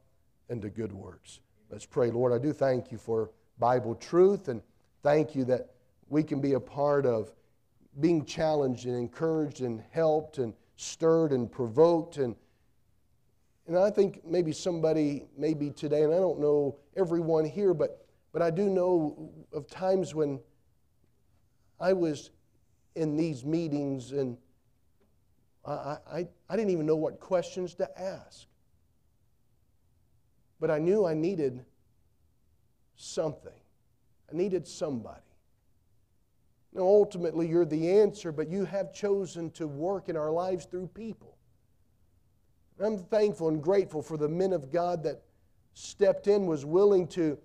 and 0.50 0.62
to 0.62 0.70
good 0.70 0.92
works. 0.92 1.40
Let's 1.70 1.86
pray. 1.86 2.10
Lord, 2.10 2.34
I 2.34 2.40
do 2.40 2.52
thank 2.52 2.92
you 2.92 2.98
for 2.98 3.30
Bible 3.60 3.96
truth 3.96 4.48
and 4.48 4.62
thank 5.04 5.36
you 5.36 5.46
that 5.46 5.70
we 6.10 6.24
can 6.24 6.42
be 6.42 6.54
a 6.54 6.60
part 6.60 7.06
of 7.06 7.32
being 8.00 8.26
challenged 8.26 8.86
and 8.86 8.96
encouraged 8.96 9.62
and 9.62 9.84
helped 9.92 10.38
and 10.38 10.54
stirred 10.76 11.32
and 11.32 11.52
provoked 11.52 12.18
and 12.18 12.36
and 13.68 13.78
I 13.78 13.92
think 13.92 14.26
maybe 14.26 14.52
somebody 14.52 15.26
maybe 15.38 15.70
today 15.70 16.04
and 16.04 16.14
I 16.14 16.18
don't 16.18 16.40
know 16.40 16.78
everyone 16.96 17.46
here 17.46 17.74
but 17.74 18.06
but 18.32 18.42
I 18.42 18.52
do 18.52 18.70
know 18.70 19.32
of 19.52 19.68
times 19.68 20.14
when 20.14 20.40
I 21.80 21.94
was 21.94 22.32
in 22.96 23.16
these 23.16 23.44
meetings 23.44 24.12
and 24.12 24.38
I, 25.66 25.98
I, 26.12 26.28
I 26.50 26.56
didn't 26.56 26.72
even 26.72 26.86
know 26.86 26.96
what 26.96 27.20
questions 27.20 27.76
to 27.76 28.02
ask. 28.02 28.48
But 30.60 30.72
I 30.72 30.80
knew 30.80 31.06
I 31.06 31.14
needed 31.14 31.64
something. 32.96 33.54
I 34.32 34.36
needed 34.36 34.68
somebody. 34.68 35.22
Now, 36.74 36.82
ultimately, 36.82 37.48
you're 37.48 37.66
the 37.66 38.00
answer, 38.00 38.32
but 38.32 38.50
you 38.50 38.66
have 38.66 38.94
chosen 38.94 39.50
to 39.52 39.68
work 39.68 40.08
in 40.08 40.16
our 40.16 40.32
lives 40.32 40.66
through 40.66 40.88
people. 40.88 41.36
I'm 42.80 42.98
thankful 42.98 43.50
and 43.50 43.62
grateful 43.62 44.02
for 44.02 44.18
the 44.18 44.30
men 44.30 44.54
of 44.54 44.72
God 44.72 45.04
that 45.04 45.24
stepped 45.74 46.28
in, 46.28 46.46
was 46.46 46.66
willing 46.66 47.08
to, 47.08 47.38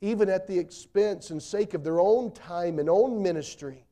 even 0.00 0.28
at 0.28 0.46
the 0.46 0.58
expense 0.58 1.30
and 1.30 1.42
sake 1.42 1.74
of 1.74 1.82
their 1.82 2.00
own 2.00 2.30
time 2.32 2.78
and 2.78 2.88
own 2.88 3.22
ministry, 3.22 3.86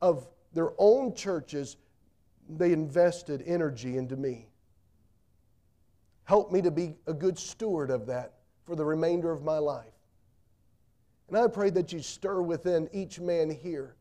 of 0.00 0.26
their 0.52 0.72
own 0.78 1.14
churches, 1.14 1.76
they 2.48 2.72
invested 2.72 3.42
energy 3.46 3.96
into 3.96 4.16
me. 4.16 4.48
Help 6.24 6.50
me 6.50 6.62
to 6.62 6.70
be 6.70 6.94
a 7.06 7.14
good 7.14 7.38
steward 7.38 7.90
of 7.90 8.06
that 8.06 8.34
for 8.64 8.76
the 8.76 8.84
remainder 8.84 9.30
of 9.30 9.44
my 9.44 9.58
life. 9.58 9.91
And 11.32 11.40
I 11.40 11.48
pray 11.48 11.70
that 11.70 11.94
you 11.94 12.02
stir 12.02 12.42
within 12.42 12.90
each 12.92 13.18
man 13.18 13.48
here. 13.48 13.96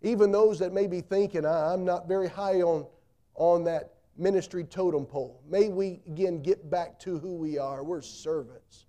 Even 0.00 0.30
those 0.30 0.60
that 0.60 0.72
may 0.72 0.86
be 0.86 1.00
thinking, 1.00 1.44
I'm 1.44 1.84
not 1.84 2.06
very 2.06 2.28
high 2.28 2.62
on, 2.62 2.86
on 3.34 3.64
that 3.64 3.94
ministry 4.16 4.62
totem 4.62 5.04
pole. 5.04 5.42
May 5.50 5.70
we 5.70 6.00
again 6.06 6.40
get 6.40 6.70
back 6.70 7.00
to 7.00 7.18
who 7.18 7.34
we 7.34 7.58
are. 7.58 7.82
We're 7.82 8.00
servants. 8.00 8.86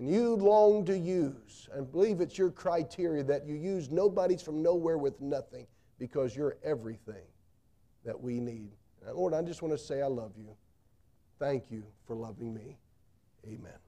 And 0.00 0.10
you 0.10 0.34
long 0.34 0.84
to 0.84 0.98
use, 0.98 1.68
and 1.72 1.88
believe 1.92 2.20
it's 2.20 2.36
your 2.36 2.50
criteria 2.50 3.22
that 3.22 3.46
you 3.46 3.54
use 3.54 3.88
nobody's 3.88 4.42
from 4.42 4.60
nowhere 4.60 4.98
with 4.98 5.20
nothing 5.20 5.68
because 6.00 6.34
you're 6.34 6.56
everything 6.64 7.26
that 8.04 8.20
we 8.20 8.40
need. 8.40 8.72
Lord, 9.12 9.32
I 9.32 9.42
just 9.42 9.62
want 9.62 9.78
to 9.78 9.78
say 9.78 10.02
I 10.02 10.06
love 10.06 10.32
you. 10.36 10.56
Thank 11.38 11.70
you 11.70 11.84
for 12.04 12.16
loving 12.16 12.52
me. 12.52 12.78
Amen. 13.46 13.78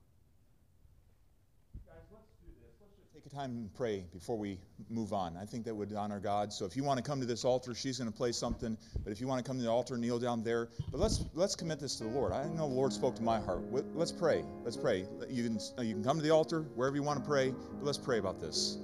Take 3.22 3.32
a 3.34 3.36
time 3.36 3.50
and 3.50 3.74
pray 3.74 4.04
before 4.14 4.38
we 4.38 4.58
move 4.88 5.12
on. 5.12 5.36
I 5.36 5.44
think 5.44 5.66
that 5.66 5.74
would 5.74 5.92
honor 5.92 6.20
God. 6.20 6.54
So 6.54 6.64
if 6.64 6.74
you 6.74 6.82
want 6.82 6.96
to 6.96 7.02
come 7.02 7.20
to 7.20 7.26
this 7.26 7.44
altar, 7.44 7.74
she's 7.74 7.98
going 7.98 8.10
to 8.10 8.16
play 8.16 8.32
something. 8.32 8.78
But 9.04 9.12
if 9.12 9.20
you 9.20 9.26
want 9.26 9.44
to 9.44 9.46
come 9.46 9.58
to 9.58 9.62
the 9.62 9.70
altar, 9.70 9.98
kneel 9.98 10.18
down 10.18 10.42
there. 10.42 10.70
But 10.90 11.00
let's 11.00 11.22
let's 11.34 11.54
commit 11.54 11.80
this 11.80 11.96
to 11.96 12.04
the 12.04 12.10
Lord. 12.10 12.32
I 12.32 12.44
know 12.44 12.66
the 12.66 12.74
Lord 12.74 12.94
spoke 12.94 13.16
to 13.16 13.22
my 13.22 13.38
heart. 13.38 13.60
Let's 13.94 14.12
pray. 14.12 14.42
Let's 14.64 14.78
pray. 14.78 15.04
You 15.28 15.42
can 15.42 15.58
you 15.86 15.94
can 15.94 16.02
come 16.02 16.16
to 16.16 16.22
the 16.22 16.30
altar 16.30 16.62
wherever 16.76 16.96
you 16.96 17.02
want 17.02 17.22
to 17.22 17.28
pray. 17.28 17.50
But 17.50 17.84
let's 17.84 17.98
pray 17.98 18.16
about 18.18 18.40
this. 18.40 18.78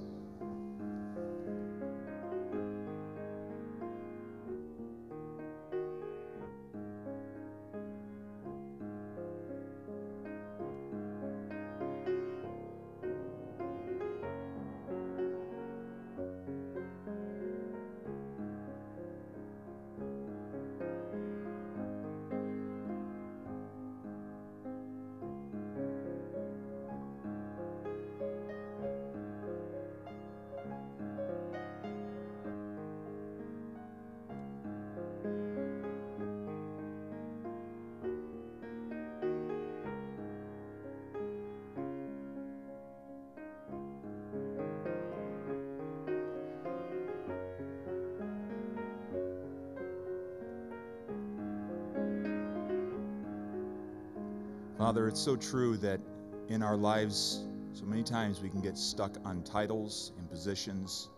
Father, 54.87 55.09
it's 55.09 55.19
so 55.19 55.35
true 55.35 55.75
that 55.75 55.99
in 56.47 56.63
our 56.63 56.77
lives, 56.77 57.43
so 57.73 57.83
many 57.83 58.03
times 58.03 58.39
we 58.39 58.47
can 58.47 58.61
get 58.61 58.77
stuck 58.77 59.17
on 59.25 59.43
titles 59.43 60.13
and 60.17 60.29
positions 60.29 61.09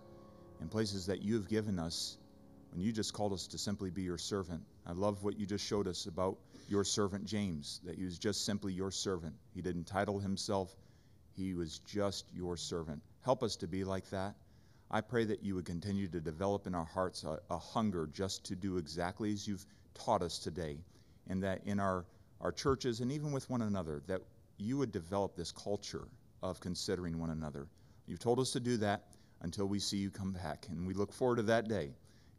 and 0.60 0.72
places 0.72 1.06
that 1.06 1.22
you 1.22 1.36
have 1.36 1.48
given 1.48 1.78
us 1.78 2.18
when 2.72 2.82
you 2.82 2.92
just 2.92 3.14
called 3.14 3.32
us 3.32 3.46
to 3.46 3.60
simply 3.60 3.92
be 3.92 4.02
your 4.02 4.18
servant. 4.18 4.64
I 4.88 4.94
love 4.94 5.24
what 5.24 5.38
you 5.38 5.46
just 5.46 5.64
showed 5.64 5.88
us 5.88 6.08
about 6.08 6.40
your 6.68 6.84
servant 6.84 7.26
James, 7.26 7.80
that 7.84 7.96
he 7.96 8.06
was 8.06 8.18
just 8.18 8.44
simply 8.44 8.74
your 8.74 8.90
servant. 8.90 9.36
He 9.54 9.62
didn't 9.62 9.84
title 9.84 10.18
himself, 10.18 10.76
he 11.36 11.54
was 11.54 11.78
just 11.78 12.26
your 12.34 12.58
servant. 12.58 13.04
Help 13.22 13.44
us 13.44 13.56
to 13.58 13.68
be 13.68 13.84
like 13.84 14.10
that. 14.10 14.34
I 14.90 15.02
pray 15.02 15.26
that 15.26 15.44
you 15.44 15.54
would 15.54 15.66
continue 15.66 16.08
to 16.08 16.20
develop 16.20 16.66
in 16.66 16.74
our 16.74 16.86
hearts 16.86 17.24
a, 17.24 17.38
a 17.52 17.60
hunger 17.60 18.10
just 18.12 18.46
to 18.46 18.56
do 18.56 18.78
exactly 18.78 19.32
as 19.32 19.48
you've 19.48 19.64
taught 19.94 20.24
us 20.24 20.40
today, 20.40 20.80
and 21.28 21.44
that 21.44 21.62
in 21.68 21.80
our 21.80 22.06
our 22.42 22.52
churches, 22.52 23.00
and 23.00 23.12
even 23.12 23.32
with 23.32 23.50
one 23.50 23.62
another, 23.62 24.02
that 24.08 24.22
you 24.58 24.78
would 24.78 24.92
develop 24.92 25.36
this 25.36 25.52
culture 25.52 26.08
of 26.42 26.60
considering 26.60 27.20
one 27.20 27.30
another. 27.30 27.68
You've 28.08 28.20
told 28.20 28.40
us 28.40 28.52
to 28.52 28.60
do 28.60 28.78
that 28.78 29.04
until 29.42 29.68
we 29.68 29.80
see 29.80 29.98
you 29.98 30.10
come 30.10 30.32
back, 30.32 30.68
and 30.70 30.86
we 30.86 30.94
look 30.94 31.14
forward 31.14 31.38
to 31.38 31.44
that 31.44 31.68
day. 31.68 31.92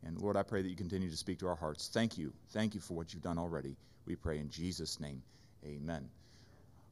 And 0.05 0.21
Lord, 0.21 0.37
I 0.37 0.43
pray 0.43 0.63
that 0.63 0.69
you 0.69 0.77
continue 0.77 1.11
to 1.11 1.17
speak 1.17 1.39
to 1.41 1.49
our 1.49 1.57
hearts. 1.57 1.91
Thank 1.93 2.17
you. 2.17 2.33
Thank 2.51 2.75
you 2.75 2.81
for 2.81 2.95
what 2.95 3.13
you've 3.13 3.23
done 3.23 3.39
already. 3.39 3.77
We 4.07 4.17
pray 4.17 4.39
in 4.39 4.49
Jesus' 4.49 4.99
name. 5.01 5.23
Amen. 5.65 6.09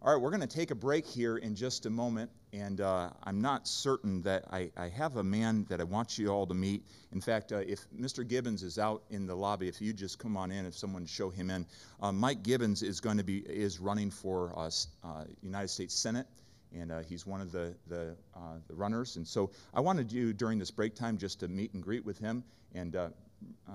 All 0.00 0.14
right, 0.14 0.22
we're 0.22 0.30
going 0.30 0.42
to 0.42 0.46
take 0.46 0.70
a 0.70 0.76
break 0.76 1.04
here 1.04 1.38
in 1.38 1.56
just 1.56 1.84
a 1.84 1.90
moment, 1.90 2.30
and 2.52 2.80
uh, 2.80 3.10
I'm 3.24 3.40
not 3.40 3.66
certain 3.66 4.22
that 4.22 4.44
I, 4.48 4.70
I, 4.76 4.88
have 4.90 5.16
a 5.16 5.24
man 5.24 5.66
that 5.70 5.80
I 5.80 5.84
want 5.84 6.16
you 6.16 6.28
all 6.28 6.46
to 6.46 6.54
meet. 6.54 6.84
In 7.10 7.20
fact, 7.20 7.50
uh, 7.50 7.64
if 7.66 7.84
Mr. 7.90 8.26
Gibbons 8.26 8.62
is 8.62 8.78
out 8.78 9.02
in 9.10 9.26
the 9.26 9.34
lobby, 9.34 9.66
if 9.66 9.80
you 9.80 9.92
just 9.92 10.20
come 10.20 10.36
on 10.36 10.52
in, 10.52 10.66
if 10.66 10.78
someone 10.78 11.04
show 11.04 11.30
him 11.30 11.50
in, 11.50 11.66
uh, 12.00 12.12
Mike 12.12 12.44
Gibbons 12.44 12.84
is 12.84 13.00
going 13.00 13.16
to 13.16 13.24
be 13.24 13.38
is 13.38 13.80
running 13.80 14.08
for 14.08 14.56
uh, 14.56 14.70
uh, 15.02 15.24
United 15.42 15.66
States 15.66 15.96
Senate, 15.96 16.28
and 16.72 16.92
uh, 16.92 17.00
he's 17.00 17.26
one 17.26 17.40
of 17.40 17.50
the 17.50 17.74
the, 17.88 18.14
the, 18.68 18.74
runners. 18.74 19.16
And 19.16 19.26
so 19.26 19.50
I 19.74 19.80
wanted 19.80 20.12
you 20.12 20.32
during 20.32 20.60
this 20.60 20.70
break 20.70 20.94
time 20.94 21.18
just 21.18 21.40
to 21.40 21.48
meet 21.48 21.74
and 21.74 21.82
greet 21.82 22.04
with 22.04 22.20
him. 22.20 22.44
And 22.72 22.96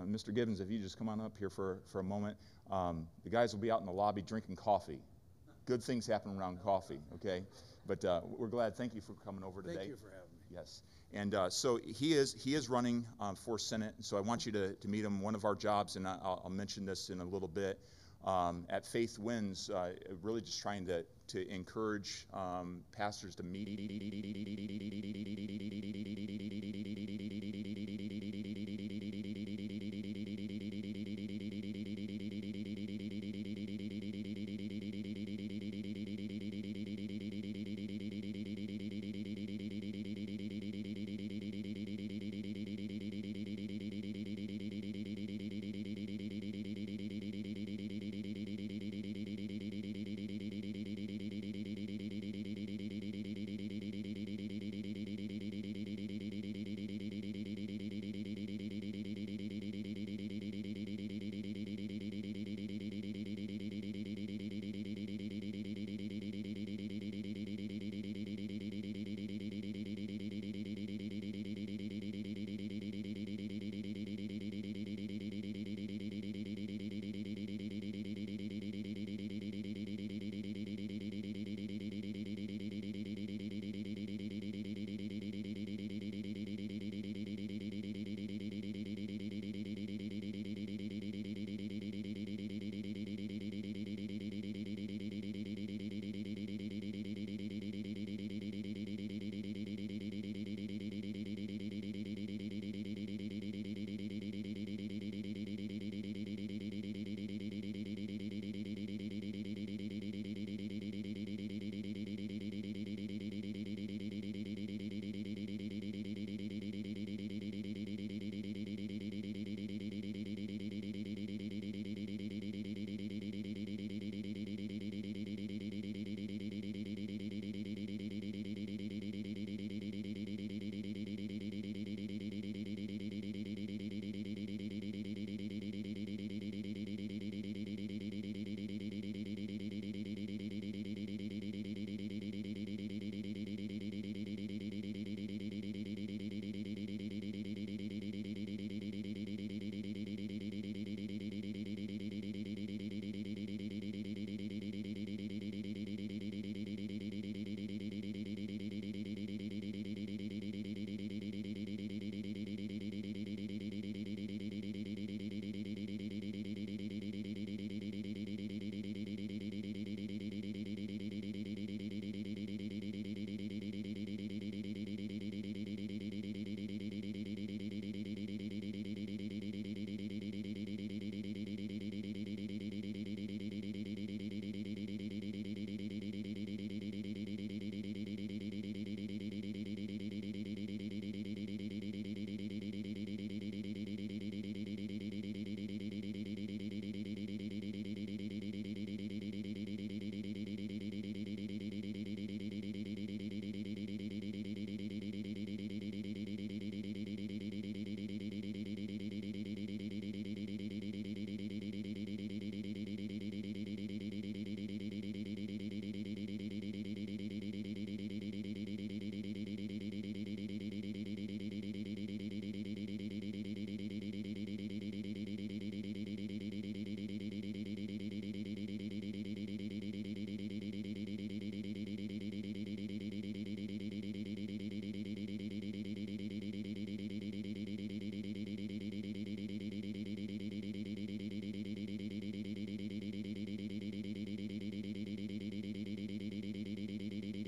Mr. 0.07 0.33
Gibbons, 0.33 0.61
if 0.61 0.71
you 0.71 0.79
just 0.79 0.97
come 0.97 1.09
on 1.09 1.19
up 1.19 1.37
here 1.37 1.49
for 1.49 1.79
for 1.87 1.99
a 1.99 2.03
moment, 2.03 2.37
um, 2.71 3.07
the 3.25 3.29
guys 3.29 3.53
will 3.53 3.59
be 3.59 3.71
out 3.71 3.81
in 3.81 3.85
the 3.85 3.91
lobby 3.91 4.21
drinking 4.21 4.55
coffee 4.55 5.01
good 5.65 5.83
things 5.83 6.07
happen 6.07 6.37
around 6.37 6.63
coffee, 6.63 6.99
okay? 7.15 7.43
But 7.85 8.03
uh, 8.05 8.21
we're 8.25 8.47
glad. 8.47 8.75
Thank 8.75 8.95
you 8.95 9.01
for 9.01 9.13
coming 9.25 9.43
over 9.43 9.61
today. 9.61 9.75
Thank 9.75 9.89
you 9.89 9.97
for 9.97 10.09
having 10.09 10.31
me. 10.31 10.39
Yes. 10.49 10.81
And 11.13 11.35
uh, 11.35 11.49
so 11.49 11.79
he 11.85 12.13
is 12.13 12.33
he 12.33 12.55
is 12.55 12.69
running 12.69 13.05
um, 13.19 13.35
for 13.35 13.59
Senate. 13.59 13.93
And 13.97 14.05
so 14.05 14.17
I 14.17 14.21
want 14.21 14.45
you 14.45 14.51
to, 14.53 14.73
to 14.73 14.87
meet 14.87 15.03
him. 15.03 15.21
One 15.21 15.35
of 15.35 15.45
our 15.45 15.55
jobs, 15.55 15.95
and 15.95 16.07
I'll, 16.07 16.41
I'll 16.43 16.49
mention 16.49 16.85
this 16.85 17.09
in 17.09 17.19
a 17.19 17.25
little 17.25 17.47
bit, 17.47 17.79
um, 18.25 18.65
at 18.69 18.85
Faith 18.85 19.19
Wins, 19.19 19.69
uh, 19.69 19.91
really 20.21 20.41
just 20.41 20.59
trying 20.61 20.85
to, 20.87 21.05
to 21.27 21.47
encourage 21.49 22.25
um, 22.33 22.81
pastors 22.95 23.35
to 23.35 23.43
meet. 23.43 24.73